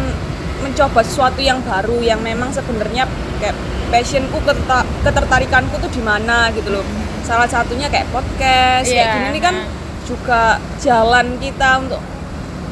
mencoba 0.58 1.00
sesuatu 1.00 1.38
yang 1.38 1.62
baru 1.62 2.00
yang 2.00 2.18
memang 2.18 2.50
sebenarnya 2.50 3.06
kayak 3.38 3.54
passionku 3.88 4.36
keterta- 4.42 4.84
ketertarikanku 5.00 5.78
tuh 5.78 5.88
di 5.88 6.00
mana 6.00 6.50
gitu 6.50 6.68
loh. 6.70 6.84
Salah 7.22 7.46
satunya 7.46 7.86
kayak 7.86 8.08
podcast 8.08 8.84
kayak 8.84 9.06
Iya. 9.06 9.14
gini 9.14 9.28
nih 9.30 9.42
kan 9.42 9.56
juga 10.04 10.42
jalan 10.78 11.36
kita 11.36 11.78
untuk 11.78 12.00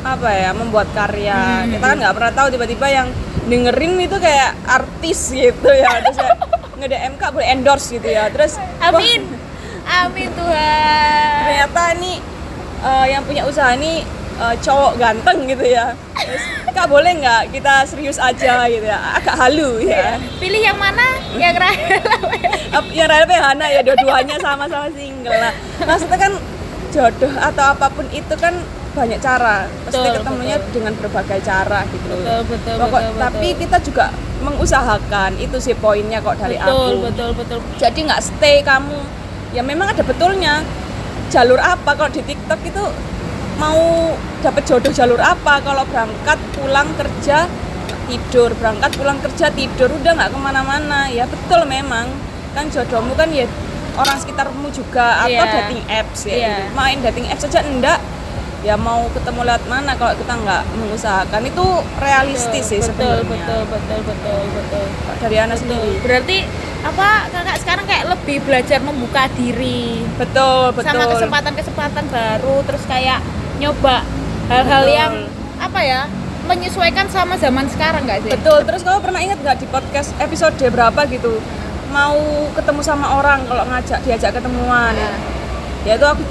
apa 0.03 0.29
ya 0.31 0.51
membuat 0.53 0.89
karya. 0.93 1.63
Hmm. 1.63 1.71
kita 1.71 1.85
kan 1.85 1.97
nggak 1.99 2.15
pernah 2.15 2.33
tahu 2.33 2.47
tiba-tiba 2.51 2.87
yang 2.87 3.09
dengerin 3.45 3.95
itu 3.99 4.17
kayak 4.17 4.51
artis 4.67 5.19
gitu 5.31 5.69
ya. 5.69 6.03
Terus 6.03 6.17
kayak 6.17 6.37
nge-DM 6.77 7.15
kak 7.17 7.31
boleh 7.33 7.49
endorse 7.49 7.89
gitu 7.93 8.09
ya. 8.09 8.29
Terus 8.29 8.57
wah, 8.57 8.91
amin. 8.91 9.23
Amin 9.87 10.29
Tuhan. 10.29 11.31
ternyata 11.39 11.83
ini 11.95 12.13
eh, 12.79 13.07
yang 13.09 13.23
punya 13.23 13.47
usaha 13.47 13.71
ini 13.73 14.03
eh, 14.37 14.55
cowok 14.61 14.93
ganteng 14.97 15.38
gitu 15.47 15.64
ya. 15.64 15.93
Terus 16.16 16.43
kak 16.73 16.87
boleh 16.88 17.12
nggak 17.21 17.43
kita 17.52 17.85
serius 17.88 18.21
aja 18.21 18.69
gitu 18.69 18.85
ya? 18.85 18.99
Agak 19.16 19.37
halu 19.37 19.81
ya. 19.81 20.21
Pilih 20.37 20.61
yang 20.61 20.76
mana? 20.76 21.07
Yang 21.37 21.55
Rahel 21.62 22.00
yang 22.93 23.09
Raya 23.09 23.40
Hana 23.40 23.66
ya? 23.69 23.81
Dua-duanya 23.81 24.37
sama-sama 24.37 24.88
single 24.93 25.33
lah. 25.33 25.52
Maksudnya 25.81 26.19
kan 26.19 26.33
jodoh 26.93 27.33
atau 27.37 27.64
apa 27.73 27.87
pun 27.93 28.05
itu 28.12 28.35
kan 28.37 28.55
banyak 28.97 29.21
cara. 29.21 29.69
Pasti 29.85 30.00
Betul, 30.00 30.16
ketemunya 30.21 30.57
betul. 30.57 30.73
dengan 30.73 30.93
berbagai 30.97 31.40
cara 31.45 31.81
gitu. 31.93 32.09
Betul, 32.16 32.40
betul, 32.49 32.75
Pokok- 32.81 33.02
betul, 33.05 33.21
tapi 33.21 33.49
betul. 33.52 33.61
kita 33.64 33.76
juga 33.85 34.07
mengusahakan. 34.40 35.31
Itu 35.37 35.57
sih 35.61 35.76
poinnya 35.76 36.25
kok 36.25 36.37
dari 36.40 36.57
betul 36.57 36.73
aku. 36.73 37.05
betul 37.12 37.31
betul. 37.37 37.59
Jadi 37.76 37.99
nggak 38.09 38.21
stay 38.25 38.64
kamu. 38.64 38.97
Ya 39.52 39.61
memang 39.61 39.93
ada 39.93 40.00
betulnya. 40.00 40.64
Jalur 41.26 41.59
apa 41.59 41.93
kalau 41.93 42.09
di 42.09 42.23
TikTok 42.23 42.61
itu 42.62 42.85
mau 43.57 44.13
dapat 44.45 44.63
jodoh 44.69 44.93
jalur 44.93 45.21
apa? 45.21 45.61
Kalau 45.65 45.85
berangkat 45.89 46.39
pulang 46.57 46.89
kerja 46.97 47.49
tidur. 48.07 48.53
Berangkat 48.57 48.91
pulang 48.97 49.19
kerja 49.21 49.51
tidur 49.51 49.91
udah 49.91 50.13
nggak 50.17 50.31
ke 50.33 50.39
mana-mana. 50.39 51.09
Ya 51.11 51.25
betul 51.27 51.65
memang. 51.67 52.07
Kan 52.55 52.69
jodohmu 52.73 53.13
kan 53.17 53.29
ya 53.33 53.49
orang 53.97 54.17
sekitarmu 54.21 54.69
juga. 54.71 55.25
Atau 55.25 55.33
Iya. 55.33 55.53
dating 55.67 55.83
apps 55.89 56.21
ya. 56.29 56.37
Iya. 56.37 56.55
main 56.77 56.99
dating 57.01 57.27
apps 57.33 57.43
saja 57.49 57.65
enggak. 57.65 58.01
Ya 58.65 58.75
mau 58.75 59.07
ketemu 59.15 59.47
lewat 59.47 59.65
mana 59.71 59.95
kalau 59.95 60.15
kita 60.19 60.33
nggak 60.33 60.63
mengusahakan. 60.75 61.41
Itu 61.47 61.67
realistis 62.03 62.65
sih 62.67 62.81
betul 62.83 62.93
sebenarnya. 62.93 63.31
betul 63.31 63.63
betul 63.71 64.01
betul 64.05 64.41
betul. 64.53 64.85
Dari 65.23 65.37
Ana 65.39 65.55
sendiri? 65.55 66.03
Berarti 66.03 66.39
apa 66.87 67.27
kakak 67.35 67.57
sekarang 67.63 67.85
kayak 67.87 68.05
lebih 68.11 68.39
belajar 68.43 68.79
membuka 68.83 69.27
diri. 69.39 70.03
Betul 70.19 70.75
betul. 70.75 70.87
sama 70.93 71.05
kesempatan-kesempatan 71.15 72.05
baru 72.11 72.57
terus 72.67 72.83
kayak 72.91 73.19
nyoba 73.57 74.05
hal-hal 74.47 74.85
Betul. 74.85 74.99
yang 74.99 75.13
apa 75.57 75.81
ya? 75.83 76.01
Menyesuaikan 76.47 77.11
sama 77.11 77.35
zaman 77.35 77.67
sekarang 77.67 78.07
nggak 78.07 78.23
sih? 78.23 78.31
Betul, 78.31 78.63
terus 78.63 78.87
kamu 78.87 79.03
pernah 79.03 79.19
ingat 79.19 79.39
nggak 79.43 79.59
di 79.59 79.67
podcast 79.67 80.15
episode 80.23 80.55
berapa 80.71 81.01
gitu? 81.11 81.43
Mau 81.91 82.19
ketemu 82.55 82.81
sama 82.81 83.19
orang 83.19 83.43
kalau 83.45 83.67
ngajak 83.67 83.99
diajak 84.03 84.31
ketemuan. 84.33 84.95
Nah. 84.95 85.19
ya 85.83 85.95
itu 85.95 86.07
aku 86.07 86.23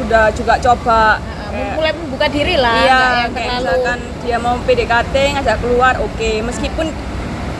udah 0.00 0.30
juga 0.34 0.58
coba. 0.58 1.18
Nah, 1.18 1.50
Kayak- 1.50 1.74
mulai 1.76 1.92
membuka 1.94 2.26
diri 2.26 2.54
lah 2.56 2.74
iya 2.80 2.98
kayak 2.98 3.28
terlalu 3.30 3.62
misalkan 3.62 3.98
dia 4.24 4.36
mau 4.38 4.54
PDKT 4.62 5.14
ngajak 5.38 5.56
keluar 5.58 5.94
oke. 5.98 6.30
Meskipun 6.42 6.86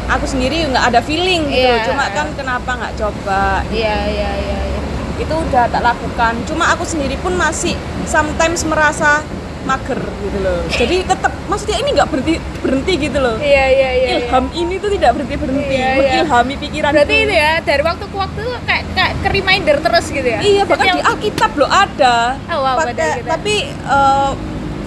aku 0.06 0.24
sendiri 0.24 0.66
nggak 0.66 0.84
ada 0.90 1.00
feeling 1.00 1.46
gitu. 1.50 1.66
Iya. 1.66 1.86
cuma 1.86 2.06
kan 2.10 2.26
kenapa 2.34 2.70
nggak 2.74 2.94
coba? 2.98 3.62
Iya 3.70 3.96
iya 4.06 4.30
iya 4.34 4.60
iya. 4.70 4.81
Itu 5.18 5.34
udah 5.34 5.68
tak 5.68 5.82
lakukan. 5.82 6.32
Cuma 6.48 6.72
aku 6.72 6.84
sendiri 6.84 7.18
pun 7.18 7.34
masih 7.34 7.74
sometimes 8.04 8.64
merasa 8.64 9.20
mager 9.62 9.98
gitu 9.98 10.38
loh. 10.42 10.58
Jadi 10.74 11.06
tetap 11.06 11.30
maksudnya 11.46 11.78
ini 11.78 11.88
nggak 11.94 12.08
berhenti 12.10 12.34
berhenti 12.58 12.92
gitu 12.98 13.18
loh. 13.22 13.36
Iya 13.38 13.64
iya 13.70 13.90
iya 13.94 14.08
iya. 14.10 14.18
ilham 14.26 14.46
ini 14.50 14.74
tuh 14.82 14.90
tidak 14.90 15.10
berhenti 15.14 15.36
berhenti. 15.38 15.70
Iya, 15.70 15.78
iya. 15.78 15.94
mengilhami 15.98 16.54
pikiran 16.58 16.90
berarti 16.90 17.14
itu. 17.14 17.32
ya 17.32 17.52
dari 17.62 17.82
waktu 17.86 18.04
ke 18.10 18.16
waktu 18.18 18.38
tuh 18.42 18.56
kayak 18.66 18.84
kayak 18.94 19.12
ke 19.22 19.28
reminder 19.30 19.76
terus 19.78 20.06
gitu 20.10 20.28
ya? 20.28 20.40
Iya 20.42 20.62
bahkan 20.66 20.86
Jadi 20.86 20.98
di 20.98 21.02
Alkitab 21.06 21.50
loh 21.54 21.70
ada. 21.70 22.16
Oh, 22.50 22.58
wow, 22.58 22.74
Pakai- 22.82 23.22
gitu. 23.22 23.28
tapi 23.30 23.54
eh, 23.70 24.30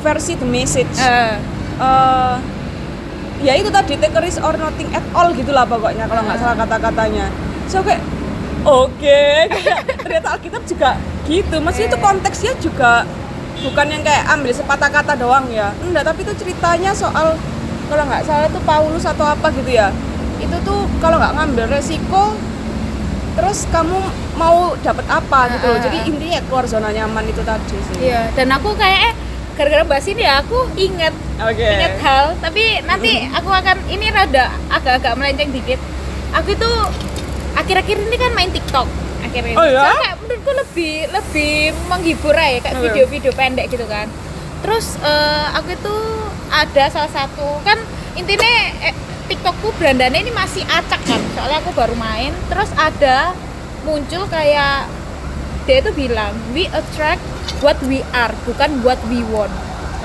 versi 0.04 0.34
the 0.36 0.48
message. 0.48 0.96
Eh, 1.00 1.56
Eh, 1.76 2.36
ya 3.44 3.52
itu 3.60 3.68
tadi 3.68 4.00
take 4.00 4.16
a 4.16 4.22
risk 4.24 4.40
or 4.40 4.56
nothing 4.56 4.88
at 4.96 5.04
all 5.12 5.28
gitulah 5.36 5.68
pokoknya 5.68 6.08
kalau 6.08 6.24
nggak 6.24 6.40
salah 6.40 6.56
kata-katanya. 6.56 7.28
So 7.68 7.84
kayak 7.84 8.00
oke 8.66 9.24
ternyata 10.02 10.28
Alkitab 10.36 10.64
juga 10.66 10.98
gitu. 11.26 11.56
Maksudnya 11.62 11.90
itu 11.94 12.00
konteksnya 12.02 12.54
juga 12.62 13.06
bukan 13.62 13.86
yang 13.90 14.04
kayak 14.06 14.24
ambil 14.30 14.52
sepatah 14.54 14.90
kata 14.90 15.14
doang 15.18 15.46
ya. 15.50 15.74
Enggak 15.82 16.06
tapi 16.06 16.26
itu 16.26 16.34
ceritanya 16.38 16.92
soal 16.94 17.38
kalau 17.86 18.04
nggak 18.10 18.26
salah 18.26 18.50
itu 18.50 18.62
Paulus 18.66 19.06
atau 19.06 19.26
apa 19.26 19.50
gitu 19.54 19.70
ya. 19.70 19.94
Itu 20.42 20.58
tuh 20.66 20.90
kalau 21.00 21.22
nggak 21.22 21.34
ngambil 21.38 21.66
resiko 21.70 22.34
terus 23.36 23.68
kamu 23.68 24.00
mau 24.40 24.74
dapat 24.80 25.06
apa 25.12 25.40
gitu 25.52 25.66
loh. 25.68 25.78
Ah, 25.80 25.84
jadi 25.84 25.98
intinya 26.08 26.40
keluar 26.48 26.66
zona 26.68 26.90
nyaman 26.92 27.26
itu 27.28 27.42
tadi 27.44 27.78
sih. 27.92 28.10
Iya 28.10 28.32
dan 28.34 28.48
aku 28.56 28.74
kayak 28.76 29.12
eh, 29.12 29.14
gara-gara 29.56 29.84
bahas 29.88 30.08
ini 30.08 30.24
ya 30.24 30.44
aku 30.44 30.68
inget 30.80 31.12
oke. 31.40 31.60
inget 31.60 31.96
hal. 32.00 32.36
Tapi 32.40 32.84
nanti 32.88 33.28
aku 33.38 33.50
akan 33.52 33.78
ini 33.92 34.08
rada 34.12 34.52
agak-agak 34.72 35.14
melenceng 35.20 35.52
dikit. 35.52 35.80
Aku 36.36 36.52
itu 36.52 36.72
akhir-akhir 37.56 37.96
ini 37.98 38.18
kan 38.20 38.32
main 38.36 38.52
TikTok 38.52 38.88
akhirnya 39.26 39.54
Oh, 39.58 39.66
ya? 39.66 39.80
Soalnya 39.82 40.00
kayak 40.04 40.18
menurutku 40.22 40.52
lebih 40.54 40.94
lebih 41.10 41.54
menghibur 41.90 42.36
ya 42.36 42.60
kayak 42.62 42.76
Oke. 42.78 42.84
video-video 42.92 43.32
pendek 43.34 43.66
gitu 43.72 43.86
kan 43.88 44.08
terus 44.62 44.98
eh, 45.02 45.46
aku 45.54 45.74
itu 45.74 45.96
ada 46.50 46.84
salah 46.90 47.12
satu 47.12 47.62
kan 47.62 47.78
intinya 48.16 48.52
eh, 48.82 48.94
TikTokku 49.26 49.74
berandanya 49.82 50.22
ini 50.22 50.32
masih 50.32 50.62
acak 50.70 51.02
kan 51.06 51.22
soalnya 51.34 51.60
aku 51.62 51.72
baru 51.74 51.96
main 51.98 52.32
terus 52.50 52.70
ada 52.78 53.34
muncul 53.86 54.26
kayak 54.30 54.90
dia 55.66 55.82
itu 55.82 55.92
bilang 55.98 56.34
we 56.54 56.70
attract 56.70 57.22
what 57.66 57.78
we 57.90 58.06
are 58.14 58.34
bukan 58.46 58.70
what 58.86 58.98
we 59.10 59.26
want 59.34 59.50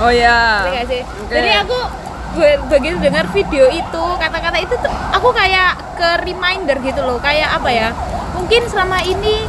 oh 0.00 0.08
ya 0.08 0.64
sih? 0.88 1.04
Oke. 1.04 1.32
Jadi 1.32 1.50
aku 1.60 1.76
be- 2.32 2.60
begitu 2.68 2.96
dengar 2.98 3.26
video 3.28 3.66
itu, 3.66 4.04
kata-kata 4.16 4.58
itu 4.58 4.74
tuh 4.76 4.88
aku 5.10 5.30
kayak 5.30 5.74
ke 5.94 6.08
reminder 6.22 6.76
gitu 6.78 7.00
loh, 7.00 7.18
kayak 7.18 7.50
apa 7.52 7.68
ya? 7.68 7.88
Mungkin 8.32 8.62
selama 8.66 9.02
ini 9.02 9.44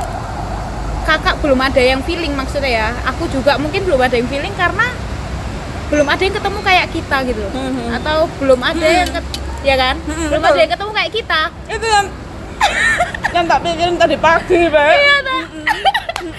kakak 1.02 1.38
belum 1.40 1.60
ada 1.60 1.80
yang 1.80 2.02
feeling 2.02 2.32
maksudnya 2.32 2.72
ya. 2.72 2.90
Aku 3.08 3.26
juga 3.28 3.58
mungkin 3.58 3.84
belum 3.84 4.00
ada 4.00 4.14
yang 4.14 4.28
feeling 4.28 4.54
karena 4.54 4.90
belum 5.88 6.08
ada 6.08 6.22
yang 6.22 6.34
ketemu 6.34 6.60
kayak 6.62 6.88
kita 6.90 7.18
gitu 7.26 7.40
loh. 7.42 7.52
Mhm. 7.52 7.86
Atau 7.96 8.18
belum 8.38 8.60
ada 8.60 8.88
yang 8.88 9.10
ket- 9.10 9.34
ya 9.62 9.76
kan? 9.76 9.96
Mhm, 10.00 10.26
belum 10.30 10.42
betul. 10.42 10.52
ada 10.52 10.60
yang 10.60 10.72
ketemu 10.72 10.92
kayak 10.94 11.12
kita. 11.12 11.42
itu 11.68 11.88
yang 11.88 12.08
yang 13.36 13.46
tak 13.46 13.60
pikirin 13.62 13.98
tadi 13.98 14.16
pagi 14.16 14.60
Pak. 14.68 14.86
Iya 14.92 15.18
dah. 15.22 15.44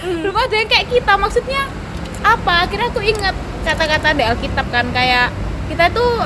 belum 0.02 0.36
ada 0.36 0.54
yang 0.54 0.68
kayak 0.68 0.86
kita 0.88 1.12
maksudnya 1.14 1.62
apa 2.22 2.64
akhirnya 2.64 2.88
aku 2.88 3.02
ingat 3.02 3.34
kata-kata 3.62 4.14
di 4.14 4.22
Alkitab 4.22 4.66
kan 4.68 4.86
kayak 4.88 5.30
kita 5.72 5.88
tuh 5.88 6.20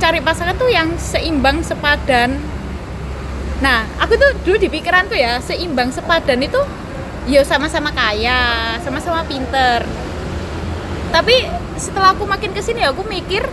cari 0.00 0.24
pasangan 0.24 0.56
tuh 0.56 0.72
yang 0.72 0.96
seimbang 0.96 1.60
sepadan. 1.60 2.40
Nah 3.60 3.84
aku 4.00 4.16
tuh 4.16 4.32
dulu 4.48 4.56
di 4.56 4.72
pikiranku 4.72 5.12
ya 5.12 5.44
seimbang 5.44 5.92
sepadan 5.92 6.40
itu 6.40 6.56
ya 7.28 7.44
sama-sama 7.44 7.92
kaya 7.92 8.80
sama-sama 8.80 9.28
pinter. 9.28 9.84
Tapi 11.12 11.36
setelah 11.76 12.16
aku 12.16 12.24
makin 12.24 12.56
ke 12.56 12.64
sini 12.64 12.80
aku 12.80 13.04
mikir 13.04 13.44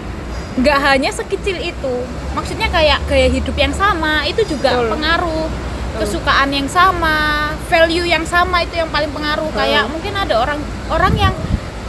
nggak 0.54 0.80
hanya 0.80 1.12
sekecil 1.12 1.60
itu 1.60 1.96
maksudnya 2.38 2.70
kayak 2.70 3.04
gaya 3.10 3.28
hidup 3.28 3.58
yang 3.60 3.74
sama 3.76 4.24
itu 4.24 4.48
juga 4.48 4.72
Betul. 4.72 4.90
pengaruh. 4.96 5.48
Kesukaan 5.94 6.50
yang 6.50 6.66
sama 6.66 7.54
value 7.70 8.08
yang 8.08 8.26
sama 8.26 8.66
itu 8.66 8.80
yang 8.80 8.90
paling 8.90 9.12
pengaruh. 9.14 9.52
Kayak 9.54 9.92
mungkin 9.92 10.16
ada 10.16 10.42
orang 10.42 10.58
orang 10.90 11.14
yang 11.14 11.34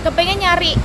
kepengen 0.05 0.45
nyari 0.45 0.77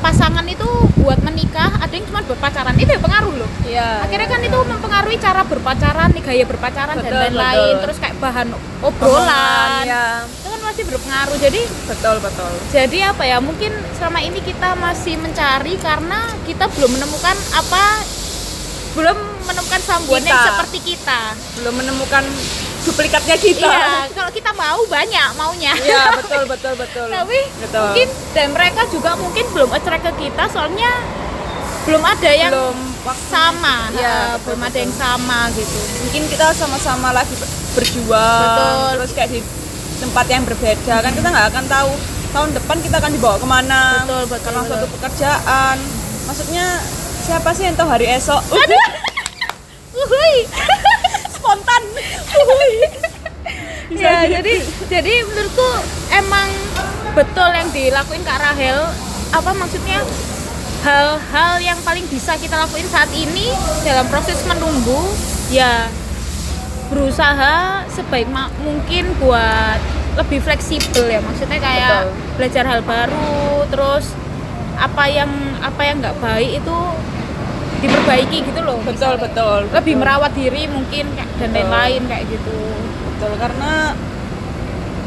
pasangan 0.00 0.42
itu 0.44 0.68
buat 0.96 1.20
menikah 1.20 1.70
ada 1.76 1.92
yang 1.92 2.04
cuma 2.04 2.20
buat 2.22 2.36
pacaran 2.36 2.74
itu 2.74 2.88
ya 2.88 2.98
pengaruh 2.98 3.34
loh 3.36 3.50
Iya. 3.62 4.02
akhirnya 4.02 4.28
kan 4.28 4.40
itu 4.40 4.58
mempengaruhi 4.58 5.16
cara 5.16 5.42
berpacaran 5.44 6.08
nih 6.10 6.22
gaya 6.22 6.44
berpacaran 6.44 6.96
dan 6.96 7.04
Betul, 7.04 7.20
lain-lain 7.22 7.60
betul. 7.70 7.82
terus 7.84 7.96
kayak 7.98 8.16
bahan 8.18 8.48
obrolan 8.80 9.84
ya. 9.84 10.24
itu 10.26 10.48
kan 10.48 10.60
masih 10.62 10.82
berpengaruh 10.86 11.36
jadi 11.38 11.60
Betul, 11.86 12.16
betul. 12.18 12.52
jadi 12.70 12.98
apa 13.10 13.22
ya 13.22 13.38
mungkin 13.38 13.70
selama 13.94 14.18
ini 14.18 14.40
kita 14.40 14.74
masih 14.74 15.14
mencari 15.16 15.74
karena 15.76 16.18
kita 16.42 16.64
belum 16.68 16.90
menemukan 16.92 17.36
apa 17.52 17.84
belum 18.90 19.18
menemukan 19.46 19.80
sambuan 19.80 20.18
yang 20.20 20.42
seperti 20.44 20.78
kita 20.84 21.38
Belum 21.56 21.78
menemukan 21.78 22.26
duplikatnya 22.90 23.36
kita. 23.36 23.64
iya 23.64 24.10
kalau 24.10 24.30
kita 24.30 24.50
mau 24.52 24.80
banyak 24.84 25.28
maunya 25.32 25.72
Iya, 25.72 26.02
betul, 26.18 26.42
betul, 26.44 26.74
betul. 26.74 27.06
tapi 27.06 27.38
betul. 27.56 27.80
mungkin 27.80 28.08
dan 28.32 28.46
mereka 28.50 28.82
juga 28.88 29.10
mungkin 29.14 29.44
belum 29.48 29.70
attract 29.70 30.04
ke 30.04 30.12
kita 30.20 30.44
soalnya 30.46 30.90
belum 31.80 32.02
ada 32.02 32.30
yang 32.30 32.52
belum 32.52 32.76
waktu 33.00 33.24
sama 33.26 33.76
Iya, 33.90 34.04
eh, 34.04 34.26
betul, 34.34 34.42
belum 34.44 34.60
ada 34.62 34.78
yang 34.78 34.94
sama 34.94 35.38
gitu 35.50 35.78
mungkin 36.00 36.22
kita 36.28 36.46
sama-sama 36.52 37.08
lagi 37.10 37.32
ber- 37.32 37.54
berjuang 37.72 38.42
Betul. 38.44 38.86
terus 38.98 39.10
kayak 39.12 39.30
di 39.30 39.40
tempat 39.96 40.26
yang 40.26 40.42
berbeda 40.42 40.94
kan 40.98 41.12
kita 41.12 41.28
nggak 41.28 41.46
akan 41.48 41.64
tahu 41.66 41.90
tahun 42.30 42.48
depan 42.52 42.76
kita 42.80 42.96
akan 42.98 43.12
dibawa 43.12 43.36
ke 43.36 43.46
mana 43.46 43.82
Betul, 44.02 44.22
betul, 44.26 44.38
karena 44.42 44.60
betul. 44.60 44.70
suatu 44.72 44.86
pekerjaan 44.92 45.76
maksudnya 46.24 46.66
siapa 47.20 47.50
sih 47.50 47.64
yang 47.64 47.74
tahu 47.74 47.88
hari 47.88 48.06
esok 48.10 48.42
Uhuy. 49.92 50.34
Spontan 51.40 51.82
Bisa 53.90 54.06
ya 54.06 54.22
gitu. 54.22 54.34
jadi 54.38 54.54
jadi 54.86 55.14
menurutku 55.26 55.70
emang 56.14 56.48
betul 57.16 57.48
yang 57.50 57.68
dilakuin 57.74 58.22
Kak 58.22 58.38
Rahel 58.38 58.86
apa 59.34 59.50
maksudnya 59.56 59.98
hal-hal 60.86 61.52
yang 61.58 61.78
paling 61.82 62.06
bisa 62.06 62.38
kita 62.38 62.54
lakuin 62.54 62.86
saat 62.86 63.10
ini 63.10 63.50
dalam 63.82 64.06
proses 64.06 64.38
menunggu 64.46 65.00
ya 65.50 65.90
berusaha 66.88 67.86
sebaik 67.90 68.30
mungkin 68.62 69.10
buat 69.18 69.78
lebih 70.18 70.42
fleksibel 70.42 71.06
ya 71.06 71.22
maksudnya 71.22 71.58
kayak 71.58 72.10
Betul. 72.10 72.34
belajar 72.38 72.64
hal 72.66 72.80
baru 72.82 73.66
terus 73.70 74.14
apa 74.80 75.04
yang 75.06 75.30
apa 75.60 75.82
yang 75.86 76.02
nggak 76.02 76.18
baik 76.18 76.62
itu 76.62 76.78
diperbaiki 77.80 78.38
gitu 78.44 78.60
loh 78.60 78.76
betul 78.84 79.16
misalnya. 79.16 79.24
betul 79.24 79.58
lebih 79.72 79.94
betul. 79.96 80.02
merawat 80.04 80.32
diri 80.36 80.62
mungkin 80.68 81.04
dan 81.16 81.48
lain-lain 81.52 82.02
kayak 82.06 82.24
gitu 82.28 82.58
betul 83.08 83.32
karena 83.40 83.96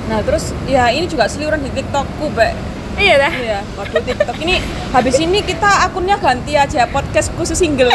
nah 0.03 0.19
terus 0.19 0.51
ya 0.67 0.91
ini 0.91 1.05
juga 1.07 1.31
seliuran 1.31 1.63
di 1.63 1.71
tiktokku 1.71 2.27
Mbak 2.33 2.53
iya 2.99 3.15
dah 3.17 3.33
Iya, 3.33 3.59
waduh 3.73 4.01
TikTok 4.05 4.37
ini 4.45 4.61
habis 4.93 5.17
ini 5.17 5.41
kita 5.41 5.89
akunnya 5.89 6.17
ganti 6.21 6.53
aja 6.53 6.85
podcast 6.85 7.33
khusus 7.33 7.57
single. 7.57 7.89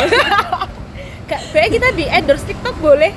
Kayak 1.29 1.71
kita 1.77 1.89
di 1.93 2.05
endorse 2.09 2.45
TikTok 2.49 2.81
boleh. 2.81 3.13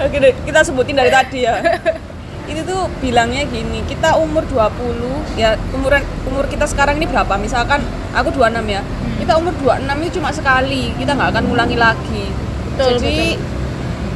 Oke 0.00 0.16
deh, 0.16 0.32
kita 0.48 0.64
sebutin 0.64 0.96
dari 0.96 1.12
tadi 1.12 1.44
ya. 1.44 1.60
Itu 2.50 2.62
tuh 2.64 2.88
bilangnya 3.04 3.44
gini, 3.46 3.84
kita 3.84 4.16
umur 4.16 4.48
20 4.48 5.36
ya 5.36 5.60
umuran 5.76 6.00
umur 6.24 6.48
kita 6.48 6.64
sekarang 6.64 6.96
ini 6.96 7.06
berapa? 7.06 7.36
Misalkan 7.36 7.84
aku 8.16 8.32
26 8.32 8.64
ya. 8.70 8.82
Kita 9.26 9.42
umur 9.42 9.58
26 9.58 10.06
itu 10.06 10.22
cuma 10.22 10.30
sekali, 10.30 10.94
kita 10.94 11.18
nggak 11.18 11.34
akan 11.34 11.44
ngulangi 11.50 11.74
lagi. 11.74 12.30
Betul, 12.78 12.94
Jadi 12.94 13.34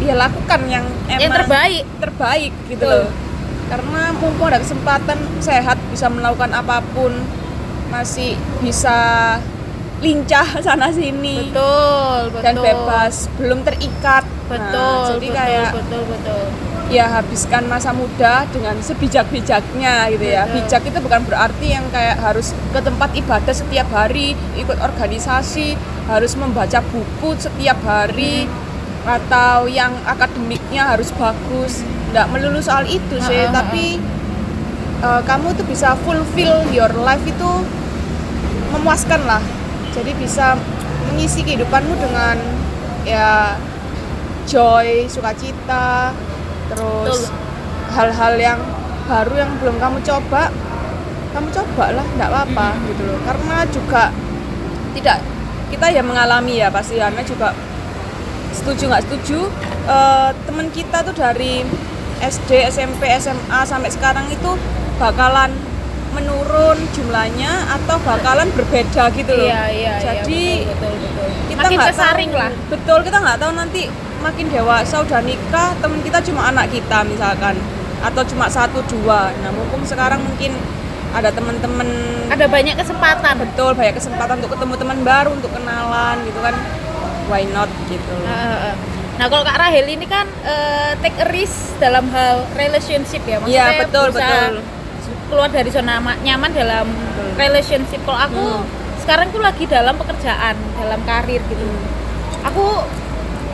ya 0.06 0.14
lakukan 0.14 0.60
yang 0.70 0.86
emang 1.10 1.18
Yang 1.18 1.32
terbaik. 1.34 1.84
terbaik 1.98 2.52
gitu 2.70 2.84
Betul. 2.86 2.94
loh. 2.94 3.10
Karena 3.66 4.02
mumpung 4.14 4.46
ada 4.46 4.62
kesempatan 4.62 5.18
sehat 5.42 5.82
bisa 5.90 6.06
melakukan 6.06 6.54
apa 6.54 6.78
pun, 6.94 7.10
masih 7.90 8.38
bisa 8.62 8.94
lincah 9.98 10.46
sana 10.62 10.94
sini 10.94 11.50
Betul, 11.50 12.30
betul. 12.30 12.42
dan 12.46 12.54
bebas, 12.62 13.14
belum 13.34 13.66
terikat. 13.66 14.22
Nah, 14.22 14.46
Betul, 14.46 14.94
jadi 15.10 15.26
betul, 15.26 15.34
kayak 15.34 15.70
betul, 15.74 16.02
betul. 16.06 16.44
Ya 16.90 17.06
habiskan 17.06 17.70
masa 17.70 17.94
muda 17.94 18.44
dengan 18.50 18.74
sebijak-bijaknya 18.82 20.10
gitu 20.10 20.26
ya. 20.26 20.42
Betul. 20.44 20.54
Bijak 20.66 20.82
itu 20.90 20.98
bukan 20.98 21.20
berarti 21.22 21.66
yang 21.70 21.86
kayak 21.94 22.18
harus 22.18 22.50
ke 22.74 22.80
tempat 22.82 23.14
ibadah 23.14 23.54
setiap 23.54 23.86
hari, 23.94 24.34
ikut 24.58 24.76
organisasi, 24.82 25.78
harus 26.10 26.34
membaca 26.34 26.82
buku 26.90 27.38
setiap 27.38 27.78
hari 27.86 28.50
atau 29.06 29.70
yang 29.70 29.94
akademiknya 30.02 30.90
harus 30.90 31.14
bagus. 31.14 31.86
Nggak 32.10 32.26
melulu 32.34 32.58
soal 32.58 32.84
itu 32.90 33.16
sih, 33.22 33.46
ha. 33.46 33.54
tapi 33.54 34.02
eh, 35.00 35.22
kamu 35.22 35.54
tuh 35.54 35.66
bisa 35.70 35.94
fulfill 36.02 36.66
your 36.74 36.90
life 37.06 37.22
itu 37.22 37.50
memuaskan 38.74 39.22
lah. 39.30 39.42
Jadi 39.94 40.10
bisa 40.18 40.58
mengisi 41.06 41.46
kehidupanmu 41.46 41.94
dengan 42.02 42.36
ya 43.06 43.54
joy, 44.50 45.06
sukacita, 45.06 46.10
terus 46.74 47.30
hal-hal 47.90 48.34
yang 48.36 48.60
baru 49.04 49.34
yang 49.34 49.50
belum 49.58 49.76
kamu 49.78 49.98
coba, 50.00 50.54
kamu 51.34 51.48
coba 51.50 51.84
lah, 51.98 52.06
nggak 52.14 52.28
apa-apa 52.30 52.68
Hmm. 52.74 52.82
gitu 52.86 53.02
loh. 53.04 53.18
Karena 53.26 53.56
juga 53.66 54.02
tidak 54.94 55.18
kita 55.70 55.86
ya 55.90 56.02
mengalami 56.02 56.58
ya 56.58 56.68
pasti 56.68 56.98
Hana 56.98 57.22
juga 57.22 57.54
setuju 58.50 58.90
nggak 58.90 59.04
setuju 59.06 59.46
eh, 59.86 60.30
teman 60.44 60.66
kita 60.70 61.02
tuh 61.02 61.14
dari 61.14 61.62
SD, 62.20 62.68
SMP, 62.68 63.08
SMA 63.16 63.60
sampai 63.64 63.88
sekarang 63.88 64.28
itu 64.28 64.50
bakalan 65.00 65.48
menurun 66.10 66.76
jumlahnya 66.92 67.70
atau 67.70 67.96
bakalan 68.02 68.50
berbeda 68.52 69.08
gitu 69.14 69.30
loh. 69.30 69.46
Iya, 69.46 69.62
iya, 69.70 69.92
Jadi 70.02 70.66
iya, 70.66 70.74
betul, 70.74 70.92
betul, 70.98 71.06
betul. 71.06 71.28
kita 71.48 71.66
nggak 71.70 71.94
tahu, 71.94 72.34
lah. 72.34 72.52
betul 72.68 72.98
kita 73.06 73.18
nggak 73.22 73.38
tahu 73.38 73.52
nanti 73.54 73.82
makin 74.20 74.46
dewasa 74.46 75.00
udah 75.00 75.20
nikah 75.20 75.72
temen 75.76 76.00
kita 76.00 76.20
cuma 76.22 76.46
anak 76.46 76.68
kita 76.68 77.02
misalkan 77.02 77.56
atau 78.00 78.22
cuma 78.24 78.46
satu 78.46 78.80
dua 78.86 79.32
nah 79.34 79.50
mumpung 79.50 79.82
sekarang 79.82 80.20
mungkin 80.20 80.52
ada 81.10 81.28
teman-teman 81.28 81.88
Ada 82.30 82.46
banyak 82.46 82.76
kesempatan. 82.76 83.34
betul 83.36 83.74
banyak 83.74 83.92
kesempatan 83.92 84.38
untuk 84.38 84.54
ketemu 84.54 84.74
teman 84.76 84.98
baru 85.02 85.30
untuk 85.32 85.50
kenalan 85.50 86.22
gitu 86.22 86.38
kan 86.38 86.54
why 87.26 87.42
not 87.46 87.66
gitu 87.86 88.14
Heeh. 88.22 88.74
Nah, 89.16 89.28
kalau 89.28 89.44
Kak 89.44 89.52
Rahel 89.54 89.84
ini 89.86 90.06
kan 90.06 90.24
eh, 90.40 90.96
take 90.96 91.12
a 91.18 91.28
risk 91.28 91.76
dalam 91.76 92.08
hal 92.08 92.40
relationship 92.54 93.20
ya. 93.22 93.36
Maksudnya 93.36 93.52
Iya, 93.68 93.80
betul, 93.84 94.06
betul. 94.10 94.64
keluar 95.28 95.46
dari 95.46 95.68
zona 95.68 96.00
ma- 96.00 96.16
nyaman 96.18 96.48
dalam 96.50 96.88
Betul. 96.88 97.28
relationship. 97.36 98.00
Kalau 98.00 98.16
aku 98.16 98.40
Hmm. 98.40 98.64
sekarang 98.98 99.28
tuh 99.28 99.38
lagi 99.38 99.68
dalam 99.68 99.92
pekerjaan, 99.94 100.56
dalam 100.74 101.04
karir 101.04 101.44
gitu. 101.44 101.68
Aku 102.42 102.80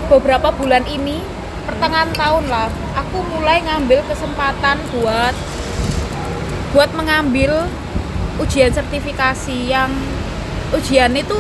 beberapa 0.07 0.55
bulan 0.55 0.87
ini 0.87 1.19
pertengahan 1.67 2.15
tahun 2.15 2.47
lah, 2.47 2.71
aku 2.95 3.27
mulai 3.35 3.59
ngambil 3.67 4.07
kesempatan 4.07 4.79
buat 4.95 5.35
buat 6.71 6.91
mengambil 6.95 7.67
ujian 8.39 8.71
sertifikasi 8.71 9.73
yang 9.73 9.89
ujian 10.77 11.15
itu 11.17 11.39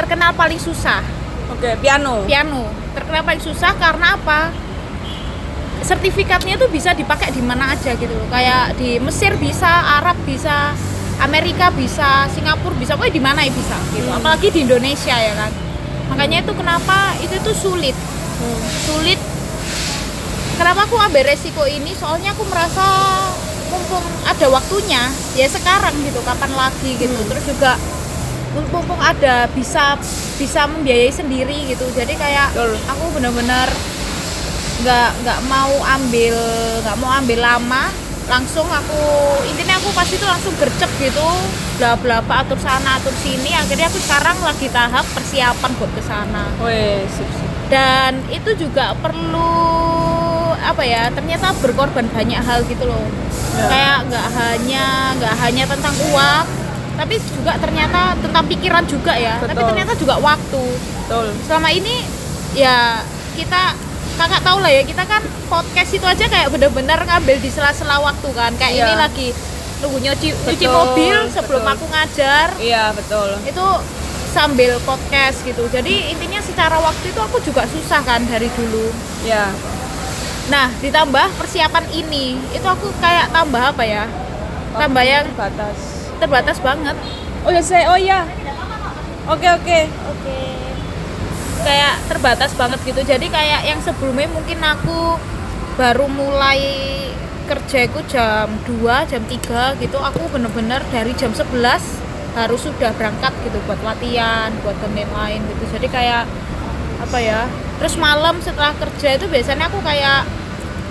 terkenal 0.00 0.32
paling 0.32 0.56
susah 0.56 1.04
oke 1.52 1.76
piano 1.82 2.24
piano 2.24 2.72
terkenal 2.96 3.20
paling 3.20 3.42
susah 3.42 3.76
karena 3.76 4.16
apa 4.16 4.48
sertifikatnya 5.84 6.56
itu 6.56 6.66
bisa 6.72 6.96
dipakai 6.96 7.30
di 7.36 7.42
mana 7.44 7.76
aja 7.76 7.92
gitu 7.94 8.10
loh. 8.10 8.28
kayak 8.32 8.80
di 8.80 8.96
Mesir 8.96 9.36
bisa 9.36 10.00
Arab 10.00 10.16
bisa 10.24 10.72
Amerika 11.20 11.68
bisa 11.68 12.24
Singapura 12.32 12.72
bisa 12.80 12.96
pokoknya 12.96 13.12
di 13.12 13.22
mana 13.22 13.40
ya 13.44 13.52
bisa 13.52 13.76
gitu 13.92 14.08
Hmm. 14.08 14.18
apalagi 14.22 14.48
di 14.48 14.64
Indonesia 14.64 15.14
ya 15.14 15.34
kan 15.36 15.52
makanya 16.08 16.40
itu 16.40 16.52
kenapa 16.56 17.12
itu 17.20 17.36
tuh 17.44 17.52
sulit. 17.52 17.92
Sulit. 18.86 19.20
Kenapa 20.58 20.90
aku 20.90 20.98
ambil 20.98 21.22
resiko 21.22 21.62
ini? 21.70 21.94
Soalnya 21.94 22.34
aku 22.34 22.42
merasa 22.50 22.86
mumpung 23.68 24.04
ada 24.24 24.46
waktunya 24.48 25.12
ya 25.36 25.46
sekarang 25.46 25.92
gitu 26.02 26.20
kapan 26.24 26.52
lagi 26.56 26.96
gitu. 26.96 27.12
Hmm. 27.14 27.28
terus 27.28 27.44
juga 27.46 27.72
mumpung 28.56 28.98
ada 28.98 29.46
bisa 29.52 29.94
bisa 30.40 30.66
membiayai 30.66 31.12
sendiri 31.12 31.68
gitu. 31.68 31.84
Jadi 31.94 32.16
kayak 32.16 32.56
Betul. 32.56 32.74
aku 32.88 33.04
bener-bener 33.14 33.68
nggak 34.78 35.10
nggak 35.26 35.40
mau 35.50 35.74
ambil 35.98 36.36
nggak 36.82 36.96
mau 36.98 37.10
ambil 37.22 37.38
lama. 37.38 37.84
Langsung 38.28 38.68
aku 38.68 39.00
intinya 39.48 39.80
aku 39.80 39.88
pasti 39.96 40.20
itu 40.20 40.26
langsung 40.28 40.52
gercep 40.60 40.90
gitu. 41.00 41.28
Bla 41.80 41.96
bla 41.96 42.20
bla 42.20 42.44
atur 42.44 42.58
sana 42.60 42.98
atur 42.98 43.14
sini. 43.24 43.54
Akhirnya 43.54 43.88
aku 43.88 43.96
sekarang 44.02 44.36
lagi 44.42 44.68
tahap 44.68 45.06
persiapan 45.14 45.70
buat 45.78 45.92
ke 45.94 46.02
sana. 46.02 46.44
Weh, 46.60 47.06
sip, 47.08 47.24
sip. 47.30 47.37
Dan 47.68 48.12
itu 48.28 48.50
juga 48.58 48.92
perlu 48.94 49.54
apa 50.58 50.82
ya 50.82 51.08
ternyata 51.08 51.52
berkorban 51.58 52.08
banyak 52.08 52.40
hal 52.40 52.60
gitu 52.64 52.84
loh 52.84 53.04
Ya. 53.50 53.66
kayak 53.66 53.98
nggak 54.06 54.26
hanya 54.32 54.86
nggak 55.18 55.34
hanya 55.36 55.64
tentang 55.66 55.94
uang 56.08 56.44
tapi 56.94 57.14
juga 57.18 57.58
ternyata 57.58 58.14
tentang 58.16 58.44
pikiran 58.46 58.84
juga 58.84 59.10
ya 59.12 59.34
tapi 59.36 59.50
Betul. 59.52 59.68
ternyata 59.68 59.92
juga 59.96 60.14
waktu 60.16 60.62
betul 60.78 61.26
selama 61.42 61.68
ini 61.68 62.06
ya 62.54 63.02
kita 63.34 63.74
kakak 64.14 64.42
tahu 64.42 64.58
lah 64.58 64.70
ya 64.70 64.82
kita 64.82 65.02
kan 65.02 65.22
podcast 65.46 65.90
itu 65.90 66.06
aja 66.06 66.24
kayak 66.24 66.48
bener-bener 66.48 66.98
ngambil 67.00 67.36
di 67.36 67.50
sela-sela 67.50 67.98
waktu 67.98 68.28
kan 68.30 68.54
kayak 68.54 68.72
Iya. 68.72 68.84
ini 68.84 68.94
lagi 68.94 69.28
nunggu 69.78 69.98
nyuci 70.00 70.28
mobil 70.68 71.16
sebelum 71.28 71.62
betul. 71.62 71.74
aku 71.74 71.84
ngajar 71.88 72.46
iya 72.58 72.84
betul 72.90 73.28
itu 73.42 73.66
sambil 74.38 74.78
podcast 74.86 75.42
gitu. 75.42 75.66
Jadi 75.66 76.14
intinya 76.14 76.38
secara 76.38 76.78
waktu 76.78 77.10
itu 77.10 77.18
aku 77.18 77.42
juga 77.42 77.66
susah 77.66 77.98
kan 78.06 78.22
dari 78.22 78.46
dulu. 78.54 78.94
Ya. 79.26 79.50
Nah 80.46 80.70
ditambah 80.78 81.34
persiapan 81.34 81.90
ini 81.90 82.38
itu 82.54 82.62
aku 82.62 82.94
kayak 83.02 83.34
tambah 83.34 83.74
apa 83.74 83.82
ya? 83.82 84.06
Tambah 84.78 85.02
yang 85.02 85.26
batas 85.34 86.06
terbatas 86.22 86.62
banget. 86.62 86.94
Oh 87.42 87.50
ya 87.50 87.58
saya 87.58 87.90
oh 87.90 87.98
ya. 87.98 88.22
Oke 89.26 89.50
oke. 89.50 89.78
Oke. 89.90 90.38
Kayak 91.66 91.98
terbatas 92.06 92.54
banget 92.54 92.78
gitu. 92.86 93.02
Jadi 93.02 93.26
kayak 93.26 93.66
yang 93.66 93.82
sebelumnya 93.82 94.30
mungkin 94.30 94.62
aku 94.62 95.18
baru 95.74 96.06
mulai 96.06 96.62
kerja 97.50 97.90
itu 97.90 98.06
jam 98.06 98.46
2, 98.70 99.10
jam 99.10 99.22
3 99.26 99.82
gitu. 99.82 99.98
Aku 99.98 100.30
bener-bener 100.30 100.78
dari 100.94 101.10
jam 101.18 101.34
11 101.34 102.06
harus 102.46 102.60
sudah 102.62 102.94
berangkat 102.94 103.32
gitu 103.42 103.58
buat 103.66 103.80
latihan, 103.82 104.54
buat 104.62 104.76
dan 104.78 104.94
lain 104.94 105.40
gitu. 105.42 105.64
Jadi 105.74 105.88
kayak 105.90 106.24
apa 107.02 107.18
ya? 107.18 107.50
Terus 107.82 107.94
malam 107.98 108.38
setelah 108.42 108.74
kerja 108.78 109.18
itu 109.18 109.26
biasanya 109.26 109.66
aku 109.66 109.78
kayak 109.82 110.22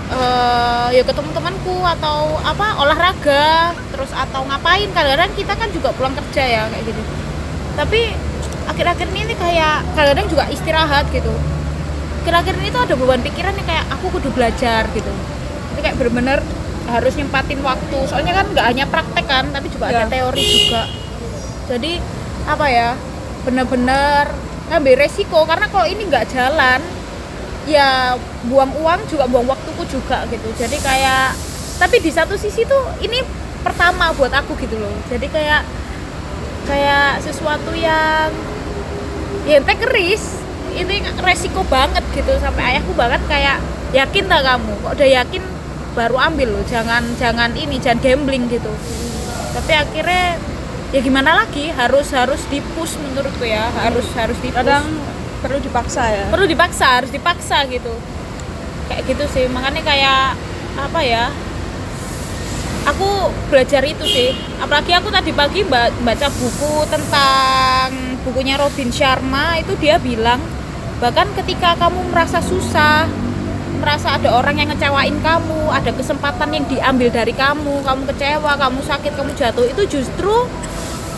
eh 0.08 0.88
ya 0.96 1.04
ketemu 1.04 1.30
temanku 1.36 1.84
atau 1.84 2.40
apa 2.40 2.80
olahraga 2.80 3.76
terus 3.92 4.08
atau 4.16 4.40
ngapain 4.48 4.88
kadang-kadang 4.96 5.28
kita 5.36 5.52
kan 5.52 5.68
juga 5.68 5.92
pulang 5.92 6.16
kerja 6.16 6.42
ya 6.48 6.62
kayak 6.72 6.84
gitu 6.88 7.02
tapi 7.76 8.00
akhir-akhir 8.72 9.04
ini 9.12 9.36
kayak 9.36 9.84
kadang-kadang 9.92 10.32
juga 10.32 10.44
istirahat 10.48 11.04
gitu 11.12 11.28
akhir-akhir 12.24 12.54
ini 12.56 12.68
tuh 12.72 12.82
ada 12.88 12.94
beban 12.96 13.20
pikiran 13.20 13.52
yang 13.52 13.68
kayak 13.68 13.84
aku 13.92 14.08
kudu 14.16 14.32
belajar 14.32 14.88
gitu 14.96 15.12
itu 15.76 15.80
kayak 15.84 15.96
bener-bener 16.00 16.40
harus 16.88 17.12
nyempatin 17.20 17.60
waktu 17.60 17.98
soalnya 18.08 18.32
kan 18.32 18.46
nggak 18.48 18.64
hanya 18.64 18.84
praktek 18.88 19.26
kan 19.28 19.44
tapi 19.52 19.68
juga 19.68 19.92
ada 19.92 20.08
Ya. 20.08 20.08
teori 20.08 20.40
juga 20.40 20.82
jadi 21.68 22.00
apa 22.48 22.66
ya 22.72 22.96
bener-bener 23.44 24.32
ngambil 24.72 24.94
resiko. 25.04 25.44
Karena 25.44 25.68
kalau 25.68 25.84
ini 25.84 26.08
nggak 26.08 26.32
jalan 26.32 26.80
ya 27.68 28.16
buang 28.48 28.72
uang 28.80 29.00
juga 29.12 29.28
buang 29.28 29.44
waktuku 29.44 29.84
juga 29.86 30.24
gitu. 30.32 30.48
Jadi 30.56 30.80
kayak 30.80 31.36
tapi 31.78 32.00
di 32.00 32.10
satu 32.10 32.34
sisi 32.34 32.64
tuh 32.64 32.88
ini 33.04 33.20
pertama 33.60 34.10
buat 34.16 34.32
aku 34.32 34.56
gitu 34.56 34.80
loh. 34.80 34.96
Jadi 35.12 35.28
kayak 35.28 35.62
kayak 36.64 37.20
sesuatu 37.20 37.76
yang 37.76 38.32
ya 39.48 39.60
take 39.64 39.84
risk 39.92 40.40
ini 40.72 41.04
resiko 41.20 41.60
banget 41.68 42.02
gitu. 42.16 42.32
Sampai 42.40 42.76
ayahku 42.76 42.96
banget 42.96 43.20
kayak 43.28 43.60
yakin 43.92 44.24
tak 44.28 44.44
kamu? 44.44 44.72
Kok 44.84 44.92
udah 44.96 45.08
yakin 45.20 45.42
baru 45.92 46.16
ambil 46.32 46.48
loh. 46.56 46.64
Jangan 46.64 47.04
jangan 47.20 47.52
ini 47.52 47.76
jangan 47.76 48.00
gambling 48.00 48.48
gitu. 48.48 48.72
Tapi 49.52 49.72
akhirnya 49.72 50.36
ya 50.92 51.00
gimana 51.04 51.44
lagi? 51.44 51.68
Harus 51.72 52.10
harus 52.12 52.40
dipush 52.48 52.96
menurutku 53.00 53.44
ya. 53.44 53.68
Harus 53.72 54.08
harus 54.16 54.38
dipush 54.40 54.56
kadang 54.56 54.84
perlu 55.44 55.58
dipaksa 55.60 56.02
ya. 56.08 56.24
Perlu 56.32 56.46
dipaksa 56.48 56.86
harus 57.02 57.10
dipaksa 57.12 57.64
gitu. 57.68 57.94
Kayak 58.88 59.02
gitu 59.08 59.24
sih. 59.30 59.44
Makanya 59.52 59.82
kayak 59.84 60.36
apa 60.78 61.00
ya? 61.04 61.28
Aku 62.88 63.28
belajar 63.52 63.84
itu 63.84 64.04
sih. 64.08 64.32
Apalagi 64.58 64.96
aku 64.96 65.12
tadi 65.12 65.30
pagi 65.36 65.60
ba- 65.66 65.92
baca 65.92 66.28
buku 66.32 66.88
tentang 66.88 68.18
bukunya 68.24 68.56
Robin 68.56 68.88
Sharma 68.88 69.60
itu 69.60 69.76
dia 69.80 69.96
bilang 70.00 70.40
bahkan 70.98 71.30
ketika 71.38 71.78
kamu 71.78 72.10
merasa 72.10 72.42
susah 72.42 73.06
merasa 73.78 74.18
ada 74.18 74.34
orang 74.34 74.58
yang 74.58 74.68
ngecewain 74.74 75.14
kamu 75.22 75.70
ada 75.70 75.94
kesempatan 75.94 76.50
yang 76.50 76.64
diambil 76.66 77.08
dari 77.08 77.30
kamu 77.30 77.86
kamu 77.86 78.02
kecewa 78.10 78.58
kamu 78.58 78.82
sakit 78.82 79.12
kamu 79.14 79.30
jatuh 79.38 79.64
itu 79.70 79.82
justru 79.86 80.34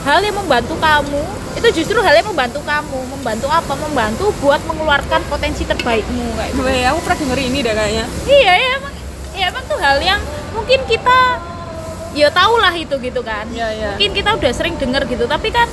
hal 0.05 0.19
yang 0.25 0.37
membantu 0.37 0.75
kamu. 0.79 1.23
Itu 1.59 1.69
justru 1.75 1.99
hal 2.01 2.15
yang 2.17 2.29
membantu 2.31 2.61
kamu. 2.65 2.99
Membantu 3.19 3.47
apa? 3.51 3.73
Membantu 3.77 4.33
buat 4.41 4.61
mengeluarkan 4.65 5.21
potensi 5.29 5.67
terbaikmu. 5.67 6.37
Kayak 6.37 6.51
gitu. 6.57 6.63
Aku 6.95 6.99
pernah 7.05 7.19
denger 7.21 7.39
ini 7.43 7.59
deh 7.61 7.75
kayaknya. 7.75 8.05
Iya 8.25 8.53
ya 8.55 8.71
emang 8.81 8.95
ya 9.31 9.45
emang 9.51 9.65
tuh 9.67 9.79
hal 9.81 9.99
yang 10.01 10.21
mungkin 10.53 10.81
kita 10.85 11.19
ya 12.11 12.29
tau 12.33 12.55
lah 12.59 12.75
itu 12.75 12.95
gitu 12.99 13.21
kan. 13.23 13.47
Iya, 13.51 13.69
iya. 13.71 13.89
mungkin 13.95 14.11
kita 14.15 14.31
udah 14.35 14.51
sering 14.51 14.75
denger 14.77 15.07
gitu 15.07 15.25
tapi 15.31 15.49
kan 15.55 15.69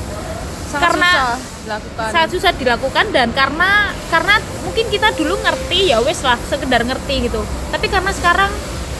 sangat 0.68 0.84
Karena- 0.94 1.16
susah 1.16 1.38
dilakukan. 1.64 2.08
sangat 2.12 2.30
susah 2.36 2.52
dilakukan 2.54 3.06
dan 3.16 3.28
karena 3.32 3.72
karena 4.12 4.36
mungkin 4.64 4.86
kita 4.92 5.16
dulu 5.16 5.40
ngerti 5.40 5.80
ya 5.92 5.98
wes 6.04 6.20
lah 6.22 6.38
sekedar 6.46 6.84
ngerti 6.84 7.32
gitu. 7.32 7.42
Tapi 7.72 7.86
karena 7.88 8.12
sekarang 8.14 8.52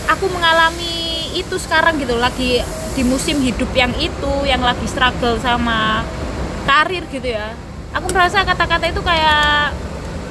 aku 0.08 0.26
mengalami 0.32 1.30
itu 1.36 1.56
sekarang 1.60 2.00
gitu 2.00 2.16
lagi 2.18 2.64
di 2.98 3.06
musim 3.06 3.38
hidup 3.46 3.70
yang 3.78 3.94
itu 4.02 4.34
yang 4.50 4.66
lagi 4.66 4.90
struggle 4.90 5.38
sama 5.38 6.02
karir 6.66 7.06
gitu 7.14 7.30
ya. 7.30 7.54
Aku 7.94 8.10
merasa 8.10 8.42
kata-kata 8.42 8.90
itu 8.90 9.06
kayak 9.06 9.70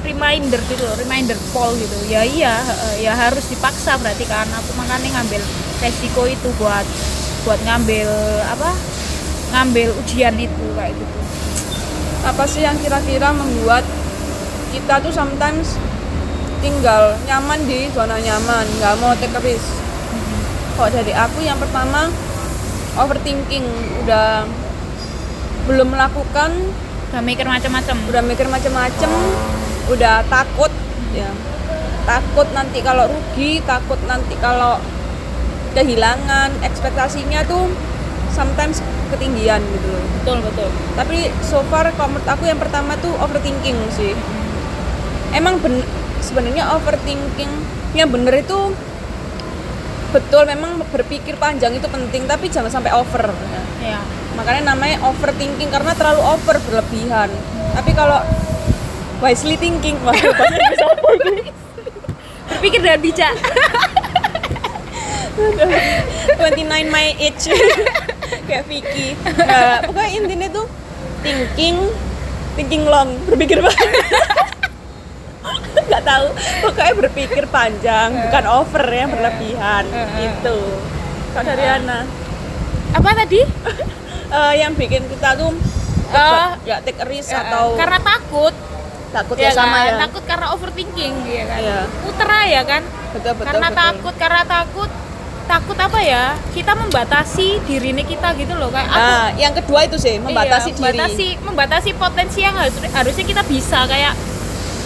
reminder 0.03 0.59
gitu 0.67 0.83
loh, 0.83 0.99
reminder 0.99 1.39
Paul 1.55 1.79
gitu. 1.79 1.95
Ya 2.11 2.27
iya 2.27 2.59
ya 2.99 3.15
harus 3.15 3.47
dipaksa 3.47 3.95
berarti 4.03 4.27
kan. 4.27 4.51
Aku 4.51 4.75
makanya 4.75 5.15
ngambil 5.15 5.39
resiko 5.79 6.27
itu 6.27 6.51
buat 6.59 6.83
buat 7.47 7.59
ngambil 7.63 8.11
apa 8.51 8.75
ngambil 9.55 9.95
ujian 10.03 10.35
itu 10.35 10.65
kayak 10.75 10.91
gitu. 10.91 11.17
Apa 12.27 12.43
sih 12.43 12.67
yang 12.67 12.75
kira-kira 12.83 13.31
membuat 13.31 13.87
kita 14.75 14.99
tuh 14.99 15.15
sometimes 15.15 15.79
tinggal 16.59 17.15
nyaman 17.23 17.63
di 17.63 17.87
zona 17.95 18.19
nyaman 18.19 18.67
nggak 18.83 18.95
mau 18.99 19.15
take 19.15 19.39
risk? 19.39 19.71
Kok 20.75 20.91
dari 20.91 21.15
aku 21.15 21.39
yang 21.47 21.55
pertama 21.55 22.11
overthinking 22.97 23.65
udah 24.03 24.49
belum 25.69 25.93
melakukan. 25.93 26.51
Udah 27.13 27.21
mikir 27.23 27.47
macam-macam. 27.47 27.97
Udah 28.11 28.21
mikir 28.25 28.47
macem-macem 28.49 29.11
udah 29.87 30.25
takut 30.27 30.71
ya. 31.15 31.31
Takut 32.03 32.47
nanti 32.51 32.79
kalau 32.83 33.07
rugi 33.07 33.63
takut 33.63 33.99
nanti 34.07 34.35
kalau 34.39 34.79
kehilangan 35.75 36.51
ekspektasinya 36.63 37.43
tuh 37.47 37.71
sometimes 38.33 38.83
ketinggian 39.13 39.63
gitu 39.63 39.87
loh. 39.87 40.03
Betul 40.19 40.37
betul. 40.43 40.69
Tapi 40.99 41.31
so 41.43 41.63
far 41.71 41.87
kalau 41.95 42.15
menurut 42.15 42.27
aku 42.27 42.43
yang 42.47 42.59
pertama 42.59 42.99
tuh 42.99 43.15
overthinking 43.23 43.77
sih. 43.95 44.11
Emang 45.31 45.59
ben 45.59 45.83
sebenarnya 46.23 46.67
overthinking 46.75 47.51
yang 47.95 48.11
bener 48.11 48.43
itu 48.43 48.75
betul 50.15 50.47
memang 50.47 50.79
berpikir 50.87 51.35
panjang 51.35 51.75
itu 51.75 51.87
penting 51.87 52.23
tapi 52.25 52.47
jangan 52.47 52.71
sampai 52.71 52.91
over. 52.95 53.31
Ya. 53.81 53.95
ya 53.95 53.99
makanya 54.37 54.77
namanya 54.77 55.01
overthinking 55.01 55.73
karena 55.73 55.97
terlalu 55.97 56.21
over 56.21 56.61
berlebihan. 56.69 57.29
Tapi 57.73 57.91
kalau 57.97 58.21
wisely 59.17 59.57
thinking 59.57 59.97
wah 60.05 60.13
berpikir 62.57 62.81
dengan 62.81 63.01
bijak. 63.01 63.35
29 65.37 66.89
my 66.89 67.07
age. 67.21 67.53
Kayak 68.47 68.65
Vicky. 68.65 69.13
Nah, 69.37 69.85
pokoknya 69.85 70.09
intinya 70.17 70.47
tuh 70.49 70.65
thinking 71.21 71.77
thinking 72.57 72.83
long. 72.87 73.13
Berpikir 73.29 73.61
banget 73.61 73.85
tahu. 76.07 76.27
Pokoknya 76.63 76.93
berpikir 76.95 77.43
panjang 77.51 78.09
bukan 78.27 78.45
over 78.47 78.85
ya 78.87 79.05
berlebihan. 79.11 79.83
Itu 80.15 80.57
kalau 81.35 81.45
dari 81.45 81.65
Ana 81.67 81.99
apa 82.95 83.09
tadi? 83.13 83.41
Eh, 84.27 84.59
yang 84.59 84.75
bikin 84.75 85.07
kita 85.07 85.39
tuh 85.39 85.55
Eh, 86.07 86.49
ya 86.67 86.83
take 86.83 86.99
risk 87.07 87.31
Ya, 87.31 87.47
atau 87.47 87.75
karena 87.75 87.99
takut. 87.99 88.51
Takut 89.11 89.35
ya 89.39 89.51
ya 89.51 89.51
sama 89.55 89.75
kan? 89.79 89.87
ya. 89.87 89.95
Takut 90.07 90.23
karena 90.27 90.47
overthinking 90.51 91.13
ya 91.23 91.43
kan? 91.47 91.59
Iya. 91.63 91.79
puter 92.03 92.29
ya 92.47 92.61
kan? 92.67 92.81
Betul 93.15 93.31
betul 93.39 93.47
karena 93.47 93.67
betul. 93.71 93.79
takut 93.83 94.15
karena 94.19 94.43
takut 94.43 94.89
takut 95.47 95.77
apa 95.79 95.99
ya? 96.03 96.23
Kita 96.51 96.75
membatasi 96.75 97.47
diri 97.63 97.95
ini 97.95 98.03
kita 98.03 98.35
gitu 98.35 98.51
loh 98.55 98.67
kayak 98.67 98.87
aku 98.91 98.99
nah 98.99 99.27
yang 99.39 99.53
kedua 99.55 99.79
itu 99.87 99.95
sih 99.95 100.19
membatasi 100.19 100.69
iya, 100.71 100.75
diri. 100.75 100.83
membatasi 100.83 101.27
membatasi 101.43 101.89
potensi 101.95 102.39
yang 102.43 102.55
harus, 102.55 102.75
harusnya 102.83 103.25
kita 103.27 103.43
bisa 103.47 103.79
kayak 103.87 104.11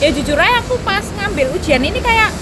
ya 0.02 0.10
jujur 0.10 0.34
aja 0.34 0.66
aku 0.66 0.82
pas 0.82 1.06
ngambil 1.22 1.54
ujian 1.54 1.80
ini 1.86 2.02
kayak 2.02 2.34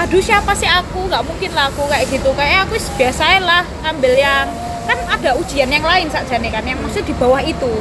aduh 0.00 0.20
siapa 0.20 0.52
sih 0.56 0.68
aku? 0.68 1.08
Nggak 1.08 1.24
mungkin 1.24 1.50
lah 1.52 1.68
aku 1.68 1.84
kayak 1.88 2.08
gitu. 2.08 2.32
Kayak 2.32 2.68
aku 2.68 2.80
biasa 2.96 3.40
lah 3.44 3.64
ngambil 3.84 4.12
yang 4.16 4.48
kan 4.88 4.98
ada 5.08 5.34
ujian 5.36 5.68
yang 5.68 5.84
lain 5.84 6.08
saja 6.08 6.40
nih 6.40 6.48
kan 6.52 6.64
yang 6.64 6.80
maksudnya 6.80 7.12
di 7.12 7.14
bawah 7.16 7.40
itu. 7.44 7.72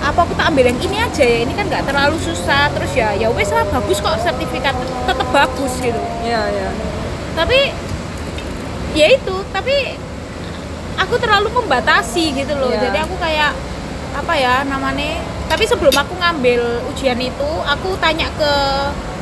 Apa 0.00 0.28
aku 0.28 0.32
tak 0.36 0.52
ambil 0.52 0.68
yang 0.68 0.78
ini 0.80 0.96
aja 1.00 1.24
ya? 1.24 1.38
Ini 1.44 1.52
kan 1.56 1.68
nggak 1.68 1.84
terlalu 1.88 2.16
susah 2.20 2.72
terus 2.72 2.92
ya 2.96 3.12
ya 3.16 3.28
wes 3.32 3.52
lah 3.52 3.68
bagus 3.68 4.00
kok 4.00 4.16
sertifikat 4.24 4.72
tetap 5.04 5.28
bagus 5.32 5.72
gitu. 5.80 6.00
Ya 6.24 6.40
ya 6.48 6.68
tapi 7.36 7.68
ya 8.96 9.12
itu 9.12 9.36
tapi 9.52 10.00
aku 10.96 11.20
terlalu 11.20 11.52
membatasi 11.52 12.32
gitu 12.32 12.56
loh. 12.56 12.72
Iya. 12.72 12.88
jadi 12.88 12.98
aku 13.04 13.14
kayak 13.20 13.52
apa 14.16 14.32
ya 14.32 14.64
namanya 14.64 15.20
tapi 15.46 15.62
sebelum 15.62 15.94
aku 15.94 16.18
ngambil 16.18 16.82
ujian 16.90 17.20
itu 17.22 17.50
aku 17.62 17.94
tanya 18.02 18.26
ke 18.34 18.52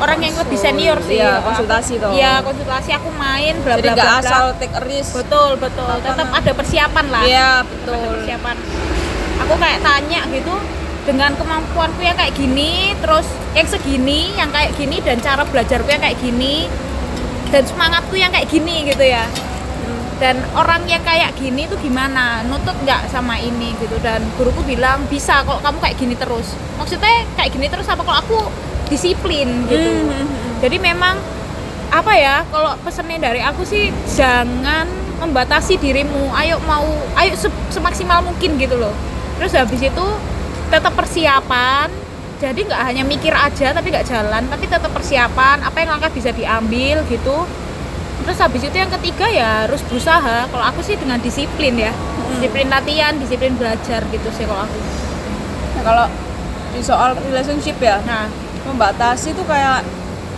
orang 0.00 0.18
yang 0.24 0.35
lebih 0.40 0.57
senior 0.57 0.96
sih. 1.04 1.20
Iya, 1.20 1.44
konsultasi 1.44 2.00
toh. 2.00 2.16
iya 2.16 2.40
konsultasi 2.40 2.90
aku 2.96 3.12
main 3.12 3.54
bla 3.61 3.76
jadi 3.76 3.92
bla 3.92 3.96
nggak 3.96 4.09
bla 4.09 4.20
asal 4.24 4.44
take 4.57 4.72
a 4.72 4.83
risk. 4.88 5.12
Betul 5.12 5.61
betul. 5.61 5.85
Apa 5.85 6.00
tetap 6.00 6.28
ada 6.33 6.52
persiapan 6.57 7.04
lah. 7.12 7.22
Iya 7.28 7.50
Ada 7.61 7.68
betul. 7.68 8.09
persiapan. 8.16 8.57
Aku 9.44 9.54
kayak 9.61 9.80
tanya 9.85 10.20
gitu 10.33 10.54
dengan 11.04 11.30
kemampuanku 11.37 12.00
yang 12.00 12.16
kayak 12.16 12.33
gini 12.33 12.96
terus 13.04 13.28
yang 13.52 13.68
segini 13.68 14.33
yang 14.40 14.48
kayak 14.48 14.72
gini 14.72 15.04
dan 15.04 15.20
cara 15.20 15.44
belajarku 15.44 15.92
yang 15.92 16.00
kayak 16.00 16.16
gini 16.16 16.64
dan 17.52 17.62
semangatku 17.68 18.16
yang 18.16 18.33
kayak 18.33 18.48
gini 18.48 18.88
gitu 18.88 19.04
ya 19.04 19.28
dan 20.24 20.40
orang 20.56 20.88
yang 20.88 21.04
kayak 21.04 21.37
gini 21.37 21.68
tuh 21.68 21.76
gimana? 21.84 22.40
Nutut 22.48 22.72
nggak 22.80 23.12
sama 23.12 23.37
ini 23.37 23.76
gitu? 23.76 24.00
Dan 24.00 24.24
guruku 24.40 24.64
bilang 24.64 25.04
bisa 25.12 25.44
kalau 25.44 25.60
kamu 25.60 25.76
kayak 25.84 25.96
gini 26.00 26.16
terus. 26.16 26.56
Maksudnya 26.80 27.28
kayak 27.37 27.52
gini 27.52 27.68
terus 27.68 27.84
apa 27.92 28.00
kalau 28.00 28.18
aku 28.24 28.38
disiplin 28.88 29.68
gitu? 29.68 29.90
Hmm. 30.08 30.28
jadi 30.64 30.76
memang 30.80 31.16
apa 31.92 32.12
ya 32.16 32.44
kalau 32.48 32.72
pesennya 32.80 33.20
dari 33.20 33.40
aku 33.44 33.68
sih 33.68 33.92
jangan 34.16 34.88
membatasi 35.20 35.76
dirimu. 35.76 36.32
Ayo 36.32 36.56
mau 36.64 36.88
ayo 37.20 37.37
se- 37.37 37.60
semaksimal 37.68 38.24
mungkin 38.24 38.56
gitu 38.56 38.80
loh. 38.80 38.96
Terus 39.37 39.52
habis 39.52 39.84
itu 39.84 40.06
tetap 40.72 40.96
persiapan. 40.96 41.92
Jadi 42.40 42.64
nggak 42.64 42.80
hanya 42.80 43.04
mikir 43.04 43.37
aja 43.37 43.76
tapi 43.76 43.92
nggak 43.92 44.08
jalan 44.08 44.48
tapi 44.48 44.64
tetap 44.72 44.88
persiapan. 44.88 45.60
Apa 45.68 45.84
yang 45.84 46.00
langkah 46.00 46.08
bisa 46.08 46.32
diambil 46.32 47.04
gitu 47.12 47.44
terus 48.24 48.38
habis 48.40 48.62
itu 48.64 48.76
yang 48.76 48.88
ketiga 48.88 49.28
ya 49.28 49.68
harus 49.68 49.84
berusaha. 49.87 50.48
Kalau 50.48 50.64
aku 50.64 50.80
sih 50.80 50.96
dengan 50.96 51.20
disiplin 51.20 51.76
ya. 51.76 51.92
Disiplin 52.34 52.66
latihan 52.72 53.12
disiplin 53.20 53.54
belajar 53.54 54.00
gitu 54.08 54.28
sih 54.32 54.48
kalau 54.48 54.64
aku. 54.64 54.78
Nah, 55.78 55.82
kalau 55.84 56.06
di 56.74 56.80
soal 56.82 57.14
relationship 57.14 57.78
ya 57.78 58.02
nah. 58.02 58.26
membatasi 58.64 59.37
tuh 59.37 59.44
kayak 59.44 59.84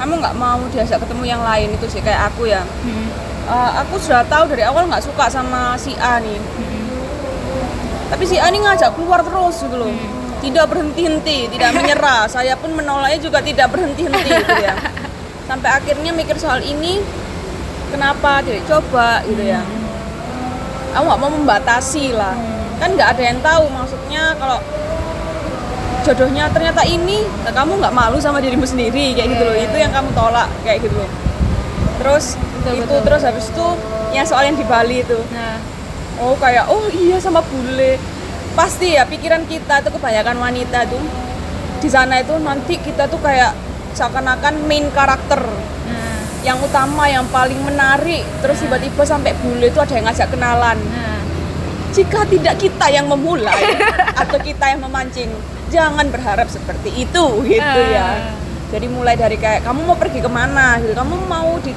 kamu 0.03 0.19
nggak 0.19 0.35
mau 0.35 0.59
diajak 0.75 0.99
ketemu 0.99 1.25
yang 1.25 1.41
lain 1.47 1.71
itu 1.73 1.87
sih 1.87 2.03
kayak 2.03 2.35
aku 2.35 2.51
ya. 2.51 2.67
Hmm, 2.83 3.07
Eh, 3.47 3.71
aku 3.79 3.95
sudah 4.03 4.27
tahu 4.27 4.51
dari 4.51 4.67
awal 4.67 4.91
nggak 4.91 5.07
suka 5.07 5.31
sama 5.31 5.79
si 5.79 5.95
A 6.03 6.19
nih. 6.19 6.35
Tapi 8.11 8.25
si 8.27 8.43
A 8.43 8.51
nih 8.51 8.59
ngajak 8.59 8.99
keluar 8.99 9.23
terus 9.23 9.63
gitu 9.63 9.79
loh. 9.79 9.95
Tidak 10.43 10.67
berhenti-henti 10.67 11.55
tidak 11.55 11.71
menyerah. 11.79 12.27
Saya 12.27 12.59
pun 12.59 12.75
menolaknya 12.75 13.23
juga 13.23 13.39
tidak 13.39 13.71
berhenti-henti 13.71 14.31
gitu 14.35 14.55
ya. 14.59 14.75
Sampai 15.49 15.71
akhirnya 15.79 16.11
mikir 16.11 16.35
soal 16.43 16.59
ini 16.59 16.99
kenapa 17.91 18.43
tidak 18.43 18.63
coba 18.67 19.23
gitu 19.29 19.43
ya. 19.43 19.63
Aku 20.97 21.03
nggak 21.05 21.21
mau 21.21 21.31
membatasi 21.31 22.17
lah. 22.17 22.35
Kan 22.81 22.97
nggak 22.97 23.17
ada 23.17 23.23
yang 23.23 23.39
tahu 23.41 23.65
maksudnya 23.73 24.37
kalau 24.37 24.59
jodohnya 26.07 26.47
ternyata 26.55 26.87
ini 26.87 27.27
nah 27.43 27.51
kamu 27.51 27.83
nggak 27.83 27.95
malu 27.95 28.23
sama 28.23 28.39
dirimu 28.39 28.65
sendiri 28.65 29.13
kayak 29.17 29.29
gitu 29.37 29.43
loh. 29.45 29.57
Itu 29.57 29.77
yang 29.77 29.93
kamu 29.93 30.09
tolak 30.17 30.49
kayak 30.65 30.85
gitu 30.85 30.97
loh. 30.97 31.11
Terus 32.01 32.37
Betul, 32.67 32.83
itu 32.83 32.87
betul. 32.87 33.01
terus 33.07 33.23
habis 33.23 33.47
itu 33.47 33.67
ya 34.11 34.23
soal 34.27 34.43
yang 34.51 34.59
di 34.59 34.67
Bali 34.67 35.07
itu. 35.07 35.19
Nah. 35.31 35.59
Oh 36.17 36.33
kayak 36.41 36.73
oh 36.73 36.89
iya 36.97 37.21
sama 37.21 37.45
bule. 37.45 38.01
Pasti 38.57 38.97
ya 38.97 39.05
pikiran 39.05 39.45
kita 39.45 39.85
tuh 39.85 39.93
kebanyakan 39.95 40.41
wanita 40.41 40.89
tuh. 40.89 41.03
Di 41.77 41.93
sana 41.93 42.25
itu 42.25 42.33
nanti 42.41 42.81
kita 42.81 43.05
tuh 43.07 43.21
kayak 43.21 43.53
seakan-akan 43.93 44.65
main 44.65 44.89
karakter. 44.97 45.45
Nah 45.87 46.06
yang 46.47 46.63
utama 46.63 47.11
yang 47.11 47.27
paling 47.35 47.59
menarik. 47.67 48.23
Terus 48.39 48.63
tiba-tiba 48.63 49.03
sampai 49.03 49.35
bule 49.43 49.67
itu 49.67 49.83
ada 49.83 49.91
yang 49.99 50.07
ngajak 50.07 50.31
kenalan. 50.31 50.79
Nah. 50.79 51.19
Jika 51.91 52.23
tidak 52.31 52.55
kita 52.63 52.87
yang 52.93 53.11
memulai 53.11 53.75
atau 54.23 54.39
kita 54.39 54.71
yang 54.71 54.81
memancing 54.87 55.33
jangan 55.67 56.07
berharap 56.07 56.47
seperti 56.47 56.95
itu 56.95 57.25
gitu 57.43 57.81
ya. 57.91 58.31
Ah. 58.31 58.31
jadi 58.71 58.87
mulai 58.87 59.15
dari 59.19 59.35
kayak 59.39 59.67
kamu 59.67 59.83
mau 59.83 59.99
pergi 59.99 60.23
ke 60.23 60.31
mana? 60.31 60.79
Gitu. 60.79 60.95
Kamu 60.95 61.27
mau 61.27 61.59
di 61.59 61.75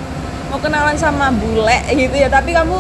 mau 0.54 0.62
kenalan 0.62 0.94
sama 1.02 1.34
bule? 1.34 1.82
Gitu 1.90 2.14
ya. 2.14 2.30
Tapi 2.30 2.54
kamu 2.54 2.78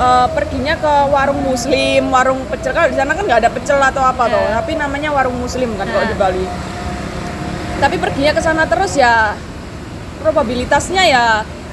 eh, 0.00 0.26
perginya 0.32 0.74
ke 0.80 0.92
warung 1.12 1.44
muslim 1.44 2.08
warung 2.08 2.40
pecel. 2.48 2.72
Kalau 2.72 2.88
di 2.88 2.96
sana 2.96 3.12
kan 3.12 3.28
nggak 3.28 3.40
ada 3.44 3.50
pecel 3.52 3.76
atau 3.76 4.00
apa 4.00 4.24
toh. 4.32 4.40
Ah. 4.40 4.64
tapi 4.64 4.72
namanya 4.80 5.12
warung 5.12 5.36
muslim 5.36 5.76
kan 5.76 5.84
kalau 5.84 6.06
Ah. 6.06 6.08
di 6.08 6.16
Bali. 6.16 6.46
Tapi 7.82 7.96
perginya 7.98 8.32
ke 8.32 8.40
sana 8.40 8.62
terus 8.70 8.94
ya 8.94 9.34
probabilitasnya 10.22 11.02
ya 11.04 11.24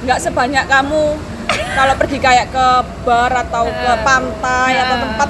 nggak 0.01 0.19
sebanyak 0.19 0.65
kamu. 0.65 1.15
Kalau 1.49 1.93
pergi 1.95 2.17
kayak 2.17 2.49
ke 2.49 2.67
bar 3.03 3.31
atau 3.31 3.65
ke 3.65 3.87
Ah. 3.87 4.01
pantai 4.01 4.73
atau 4.79 4.95
Ah. 4.95 5.01
tempat 5.01 5.29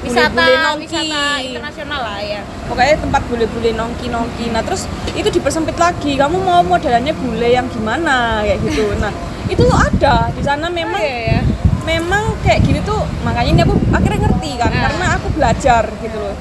wisata 0.00 0.30
bule-bule 0.30 0.54
nongki. 0.58 0.84
wisata 0.86 1.22
internasional 1.42 2.00
lah 2.00 2.20
ya. 2.20 2.40
Pokoknya 2.66 2.96
tempat 2.98 3.22
bule-bule 3.26 3.70
nongki-nongki 3.72 4.46
nah 4.50 4.62
terus 4.62 4.84
itu 5.12 5.28
dipersempit 5.28 5.76
lagi. 5.76 6.14
Kamu 6.14 6.36
mau 6.38 6.60
modelannya 6.62 7.12
bule 7.14 7.48
yang 7.48 7.68
gimana? 7.68 8.40
Kayak 8.40 8.58
gitu. 8.64 8.84
Nah 9.02 9.12
itu 9.46 9.64
ada. 9.66 10.30
Di 10.30 10.42
sana 10.42 10.66
memang 10.66 10.98
iya 10.98 11.38
ya 11.38 11.40
memang 11.86 12.34
kayak 12.42 12.60
gini 12.62 12.82
tuh 12.82 12.98
makanya 13.22 13.46
ini 13.48 13.60
aku 13.62 13.74
akhirnya 13.88 14.18
ngerti 14.20 14.50
kan 14.56 14.70
Nah. 14.70 14.80
karena 14.84 15.06
aku 15.14 15.26
belajar 15.30 15.82
gitu 16.00 16.18
loh 16.18 16.34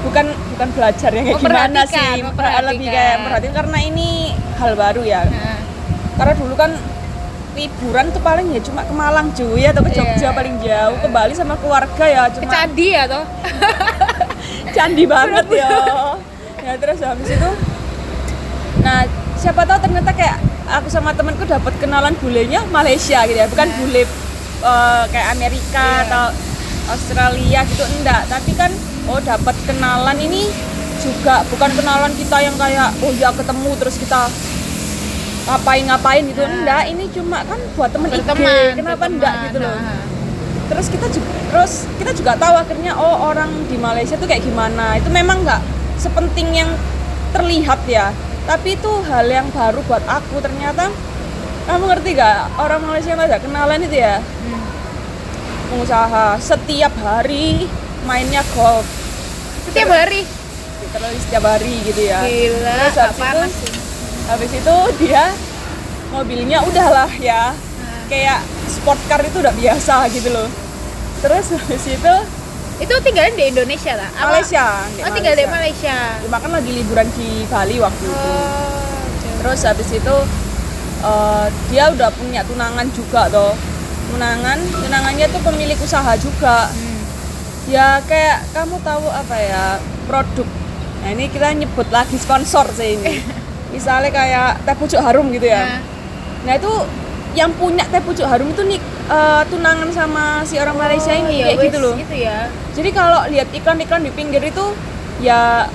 bukan 0.00 0.26
bukan 0.52 0.68
belajar 0.72 1.10
yang 1.10 1.24
kayak 1.26 1.40
gimana 1.40 1.80
sih 1.84 2.10
memperhatikan. 2.20 2.64
lebih 2.66 2.86
kayak 2.88 3.16
perhatiin 3.22 3.54
karena 3.54 3.78
ini 3.82 4.08
hal 4.54 4.72
baru 4.74 5.02
ya 5.02 5.20
nah, 5.24 5.58
karena 6.16 6.34
dulu 6.34 6.54
kan 6.54 6.70
liburan 7.52 8.06
tuh 8.10 8.20
paling 8.20 8.46
ya 8.50 8.60
cuma 8.60 8.84
ke 8.84 8.92
Malang 8.92 9.32
cuy 9.32 9.64
atau 9.64 9.80
ke 9.80 9.90
Jogja 9.90 10.20
Iya. 10.22 10.30
paling 10.30 10.54
jauh 10.60 10.96
ke 10.98 11.08
Bali 11.08 11.32
sama 11.32 11.56
keluarga 11.56 12.04
ya 12.04 12.28
ke 12.28 12.36
cuma 12.36 12.50
candi 12.50 12.86
ya 12.90 13.04
toh 13.06 13.24
candi 14.76 15.04
banget 15.04 15.46
ya 15.50 15.68
ya 16.60 16.72
terus 16.76 17.00
habis 17.00 17.28
itu 17.28 17.50
nah 18.78 19.08
siapa 19.34 19.64
tahu 19.64 19.78
ternyata 19.80 20.12
kayak 20.12 20.36
aku 20.68 20.88
sama 20.88 21.12
temanku 21.12 21.44
dapat 21.44 21.72
kenalan 21.76 22.12
bulenya 22.14 22.60
Malaysia 22.68 23.24
gitu 23.24 23.36
ya 23.36 23.46
bukan 23.46 23.66
Nah. 23.66 23.76
bule 23.78 24.02
eh, 24.58 25.04
kayak 25.10 25.28
Amerika 25.32 25.84
Iya. 25.86 26.04
atau 26.04 26.24
Australia 26.86 27.60
gitu 27.66 27.84
enggak 27.90 28.22
tapi 28.26 28.52
kan 28.52 28.70
oh 29.10 29.20
dapat 29.22 29.54
kenalan. 29.66 30.16
Ini 30.18 30.42
juga 31.00 31.44
bukan 31.52 31.70
kenalan 31.76 32.12
kita 32.16 32.36
yang 32.42 32.56
kayak 32.56 32.88
oh 33.04 33.12
ya 33.14 33.30
ketemu 33.30 33.70
terus 33.78 33.96
kita 34.00 34.30
ngapain-ngapain 35.46 36.22
gitu. 36.26 36.42
Nah. 36.42 36.50
enggak 36.50 36.82
ini 36.90 37.04
cuma 37.14 37.38
kan 37.46 37.60
buat 37.78 37.90
temen 37.94 38.10
IG 38.10 38.18
berteman 38.26 38.74
kenapa 38.74 39.06
berteman. 39.06 39.10
enggak 39.14 39.34
gitu 39.46 39.58
loh. 39.62 39.76
Nah, 39.78 40.02
terus 40.66 40.86
kita 40.90 41.06
juga 41.14 41.30
terus 41.46 41.72
kita 42.02 42.10
juga 42.18 42.32
tahu 42.34 42.54
akhirnya 42.58 42.92
oh 42.98 43.16
orang 43.30 43.50
di 43.70 43.76
Malaysia 43.78 44.18
tuh 44.18 44.26
kayak 44.26 44.42
gimana. 44.42 44.98
Itu 44.98 45.08
memang 45.14 45.46
nggak 45.46 45.62
sepenting 46.02 46.48
yang 46.50 46.70
terlihat 47.30 47.80
ya. 47.86 48.10
Tapi 48.46 48.78
itu 48.78 48.90
hal 49.06 49.26
yang 49.26 49.46
baru 49.54 49.82
buat 49.86 50.02
aku. 50.06 50.38
Ternyata 50.42 50.90
kamu 51.66 51.82
ngerti 51.90 52.14
gak 52.14 52.62
orang 52.62 52.78
Malaysia 52.86 53.10
yang 53.10 53.26
ada 53.26 53.42
kenalan 53.42 53.82
itu 53.82 53.98
ya. 53.98 54.22
Hmm. 54.22 54.62
pengusaha 55.66 56.38
setiap 56.38 56.94
hari 57.02 57.66
mainnya 58.06 58.40
golf. 58.52 58.86
Setiap 59.66 59.90
hari? 59.90 60.22
Literally 60.78 61.18
setiap 61.20 61.44
hari 61.44 61.74
gitu 61.82 62.02
ya. 62.02 62.22
Gila 62.22 62.74
Terus 62.80 62.96
habis 62.96 63.18
panas 63.18 63.50
itu- 63.50 63.60
sih? 63.60 63.72
habis 64.26 64.50
itu 64.52 64.76
dia 65.00 65.24
mobilnya 66.08 66.58
udahlah 66.62 67.10
ya. 67.20 67.50
Nah, 67.52 68.00
kayak 68.06 68.40
sport 68.68 68.98
car 69.04 69.20
itu 69.20 69.36
udah 69.36 69.52
biasa 69.52 70.06
gitu 70.10 70.30
loh. 70.30 70.48
Terus 71.18 71.44
habis 71.52 71.84
itu 71.84 72.14
itu 72.76 72.94
tinggalin 73.00 73.34
di 73.34 73.44
Indonesia 73.48 73.96
lah? 73.96 74.08
Apa- 74.12 74.30
Malaysia 74.30 74.64
oh 75.00 75.10
tinggal 75.10 75.34
di 75.34 75.46
Malaysia. 75.46 75.96
Cuma 76.22 76.38
kan 76.38 76.50
lagi 76.52 76.70
liburan 76.72 77.08
di 77.12 77.28
Bali 77.46 77.76
waktu 77.76 78.04
itu. 78.04 78.14
oh, 78.14 78.84
Terus 79.40 79.60
habis 79.62 79.88
itu 79.90 80.16
eh, 81.02 81.46
dia 81.68 81.84
udah 81.88 82.10
punya 82.12 82.40
tunangan 82.42 82.86
juga 82.90 83.26
toh. 83.28 83.54
Tunangan, 84.06 84.54
tunangannya 84.76 85.26
tuh 85.26 85.42
pemilik 85.42 85.74
usaha 85.76 86.14
juga. 86.16 86.68
hmm. 86.68 86.85
Ya 87.66 87.98
kayak 88.06 88.46
kamu 88.54 88.78
tahu 88.86 89.06
apa 89.10 89.36
ya 89.42 89.64
produk. 90.06 90.48
Nah 91.02 91.08
ini 91.10 91.26
kita 91.26 91.50
nyebut 91.54 91.88
lagi 91.90 92.14
sponsor 92.18 92.66
sih 92.70 92.98
ini. 92.98 93.18
Misalnya 93.74 94.10
kayak 94.14 94.62
teh 94.62 94.76
pucuk 94.78 95.02
harum 95.02 95.28
gitu 95.34 95.50
ya. 95.50 95.62
Nah, 95.66 95.80
Nah 96.46 96.54
itu 96.54 96.72
yang 97.34 97.50
punya 97.58 97.82
teh 97.90 97.98
pucuk 98.00 98.24
harum 98.24 98.48
itu 98.54 98.62
nih 98.62 98.80
eh, 99.10 99.42
tunangan 99.50 99.90
sama 99.90 100.24
si 100.46 100.56
orang 100.62 100.78
Malaysia 100.78 101.10
oh, 101.10 101.20
ini 101.26 101.34
ya 101.42 101.46
kayak 101.52 101.64
gitu 101.68 101.78
loh. 101.82 101.94
itu 101.98 102.16
ya 102.16 102.38
Jadi 102.72 102.90
kalau 102.94 103.20
lihat 103.28 103.48
iklan-iklan 103.50 104.02
di 104.06 104.12
pinggir 104.14 104.42
itu 104.44 104.64
ya 105.20 105.66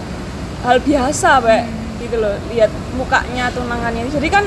hal 0.63 0.77
biasa, 0.79 1.41
Pak. 1.41 1.63
Gitu 2.01 2.17
loh, 2.17 2.33
lihat 2.53 2.71
mukanya 2.95 3.49
tunangannya. 3.51 4.05
Jadi 4.09 4.27
kan 4.29 4.45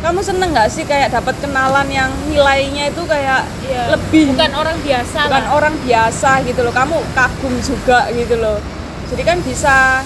kamu 0.00 0.20
seneng 0.20 0.50
nggak 0.50 0.68
sih 0.68 0.82
kayak 0.82 1.10
dapat 1.10 1.36
kenalan 1.38 1.84
yang 1.86 2.08
nilainya 2.24 2.88
itu 2.88 3.02
kayak 3.04 3.44
Iya. 3.62 3.92
lebih 3.92 4.32
bukan 4.32 4.50
orang 4.54 4.76
biasa 4.80 5.18
bukan 5.22 5.44
lah 5.44 5.52
orang 5.52 5.74
biasa 5.78 6.30
gitu 6.42 6.60
loh. 6.60 6.72
Kamu 6.72 6.96
kagum 7.12 7.54
juga 7.60 8.08
gitu 8.10 8.34
loh. 8.34 8.56
Jadi 9.06 9.22
kan 9.22 9.38
bisa 9.40 10.00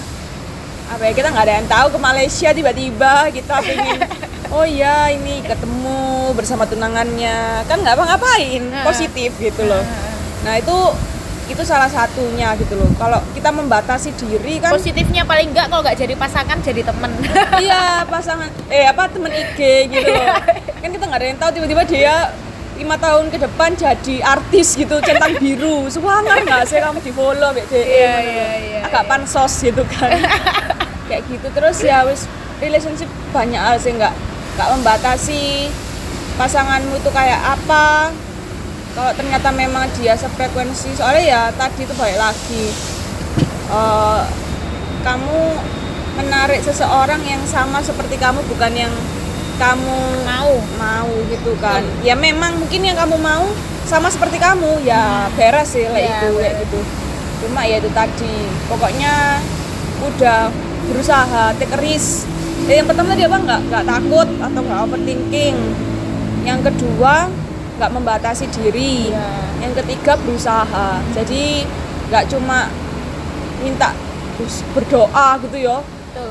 apa 0.85 1.01
ya 1.01 1.13
kita 1.13 1.27
nggak 1.29 1.45
ada 1.45 1.55
yang 1.55 1.67
tahu 1.67 1.87
ke 1.89 1.99
Malaysia 1.99 2.49
tiba-tiba 2.51 3.13
kita 3.29 3.57
pengen 3.57 4.05
oh 4.53 4.61
iya 4.61 5.09
ini 5.09 5.41
ketemu 5.41 5.97
bersama 6.31 6.63
tunangannya 6.63 7.65
kan 7.65 7.77
nggak 7.79 7.95
apa-ngapain 7.95 8.61
Nah. 8.63 8.85
positif 8.85 9.33
gitu 9.35 9.65
loh 9.65 9.81
Nah, 9.81 10.13
Nah 10.45 10.53
itu 10.55 10.77
itu 11.45 11.61
salah 11.61 11.85
satunya 11.85 12.57
gitu 12.57 12.73
loh. 12.73 12.89
Kalau 12.97 13.21
kita 13.37 13.53
membatasi 13.53 14.17
diri 14.17 14.57
kan 14.57 14.73
positifnya 14.73 15.21
paling 15.21 15.53
enggak 15.53 15.69
kalau 15.69 15.85
nggak 15.85 15.97
jadi 15.97 16.13
pasangan 16.17 16.57
jadi 16.61 16.81
temen. 16.81 17.11
Iya 17.65 18.03
pasangan. 18.09 18.49
Eh 18.67 18.85
apa 18.89 19.05
temen 19.09 19.29
IG 19.29 19.59
gitu 19.93 20.09
loh. 20.09 20.27
Kan 20.81 20.89
kita 20.89 21.03
nggak 21.05 21.19
ada 21.21 21.27
yang 21.29 21.39
tahu 21.39 21.49
tiba-tiba 21.61 21.83
dia 21.85 22.15
lima 22.75 22.99
tahun 22.99 23.31
ke 23.31 23.37
depan 23.39 23.71
jadi 23.77 24.15
artis 24.25 24.75
gitu 24.75 24.97
centang 25.05 25.37
biru. 25.43 25.87
Semangat 25.87 26.43
nggak 26.43 26.65
sih 26.65 26.81
kamu 26.81 26.99
di 26.99 27.11
follow 27.13 27.49
BD 27.53 27.73
Iya, 27.77 27.85
iya, 27.85 28.49
iya, 28.57 28.79
agak 28.89 29.03
iya. 29.05 29.09
pansos 29.09 29.53
gitu 29.61 29.83
kan. 29.85 30.11
Kayak 31.09 31.21
gitu. 31.29 31.47
Terus 31.53 31.77
ya 31.85 32.03
wis 32.09 32.25
relationship 32.57 33.07
banyak 33.29 33.61
hal 33.61 33.77
sih 33.77 33.93
nggak 33.93 34.13
nggak 34.55 34.69
membatasi 34.79 35.69
pasanganmu 36.35 36.99
itu 36.99 37.09
kayak 37.11 37.39
apa 37.55 38.11
kalau 38.95 39.11
ternyata 39.11 39.51
memang 39.51 39.91
dia 39.99 40.15
sefrekuensi 40.15 40.95
soalnya 40.95 41.23
ya 41.27 41.41
tadi 41.51 41.83
itu 41.83 41.91
balik 41.99 42.15
lagi. 42.15 42.65
Eh, 43.67 44.23
kamu 45.03 45.39
menarik 46.15 46.63
seseorang 46.63 47.19
yang 47.27 47.43
sama 47.43 47.83
seperti 47.83 48.15
kamu 48.15 48.39
bukan 48.47 48.71
yang 48.71 48.93
kamu 49.59 49.99
mau. 50.23 50.55
mau 50.79 51.11
gitu 51.27 51.51
kan. 51.59 51.83
Ya 52.07 52.15
memang 52.15 52.55
mungkin 52.55 52.87
yang 52.87 52.95
kamu 52.95 53.19
mau 53.19 53.43
sama 53.85 54.07
seperti 54.07 54.39
kamu 54.41 54.81
ya 54.87 55.29
beres 55.37 55.75
sih 55.75 55.85
kayak 55.85 55.99
Ya, 55.99 56.19
itu 56.23 56.27
kayak 56.39 56.55
gitu. 56.65 56.79
Cuma 57.45 57.61
ya 57.67 57.77
itu 57.83 57.91
tadi 57.91 58.33
pokoknya 58.71 59.43
udah 60.07 60.49
berusaha 60.87 61.51
take 61.59 61.75
a 61.75 61.79
risk. 61.83 62.23
Ya, 62.65 62.79
yang 62.81 62.87
pertama 62.87 63.11
tadi 63.11 63.27
apa? 63.27 63.37
Nggak 63.43 63.59
nggak 63.67 63.83
takut 63.85 64.27
atau 64.39 64.59
nggak 64.63 64.79
overthinking. 64.87 65.55
Yang 66.47 66.59
kedua 66.71 67.27
nggak 67.77 67.91
membatasi 67.91 68.45
diri. 68.51 69.11
Iya. 69.11 69.27
yang 69.63 69.73
ketiga 69.81 70.13
berusaha. 70.19 71.01
Jadi 71.15 71.65
nggak 72.11 72.25
cuma 72.29 72.69
minta 73.63 73.95
berdoa 74.75 75.39
gitu 75.47 75.57
ya 75.57 75.79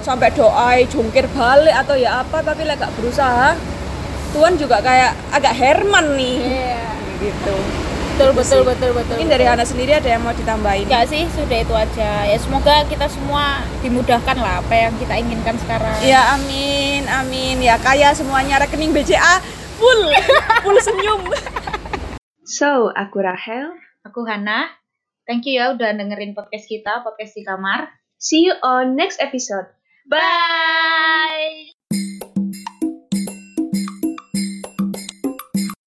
sampai 0.04 0.28
doa 0.36 0.76
jungkir 0.84 1.24
balik 1.32 1.72
atau 1.72 1.96
ya 1.96 2.20
apa 2.20 2.44
tapi 2.44 2.68
lek 2.68 2.76
gak 2.80 2.92
berusaha 3.00 3.56
Tuhan 4.34 4.58
juga 4.60 4.82
kayak 4.82 5.14
agak 5.30 5.54
Herman 5.54 6.18
nih. 6.18 6.36
Iya. 6.42 6.84
gitu. 7.22 7.56
Betul 8.14 8.30
Gitu 8.30 8.38
betul 8.38 8.60
betul 8.62 8.90
betul 8.94 9.14
mungkin 9.18 9.30
dari 9.30 9.42
Hana 9.42 9.66
sendiri 9.66 9.90
ada 9.98 10.06
yang 10.06 10.22
mau 10.22 10.30
ditambahin? 10.30 10.86
Enggak 10.86 11.10
sih, 11.10 11.26
sudah 11.34 11.58
itu 11.58 11.74
aja. 11.74 12.10
Ya 12.22 12.38
semoga 12.38 12.86
kita 12.86 13.10
semua 13.10 13.62
dimudahkan 13.82 14.38
lah 14.38 14.62
apa 14.62 14.74
yang 14.74 14.94
kita 15.02 15.18
inginkan 15.18 15.58
sekarang. 15.58 15.98
ya 15.98 16.38
amin 16.38 17.02
amin. 17.10 17.58
Ya 17.58 17.74
kaya 17.78 18.14
semuanya. 18.14 18.62
Rekening 18.62 18.94
BCA 18.94 19.42
full 19.78 20.02
full 20.64 20.78
senyum 20.82 21.22
so 22.44 22.92
aku 22.92 23.22
Rahel 23.24 23.74
Aku 24.04 24.20
Hana. 24.28 24.68
Thank 25.24 25.48
you 25.48 25.56
ya 25.56 25.72
udah 25.72 25.96
dengerin 25.96 26.36
podcast 26.36 26.68
kita, 26.68 27.00
podcast 27.00 27.32
di 27.32 27.40
kamar. 27.40 27.88
see 28.20 28.44
you 28.44 28.54
on 28.60 28.92
next 28.96 29.16
episode 29.16 29.64
Bye. 30.04 31.73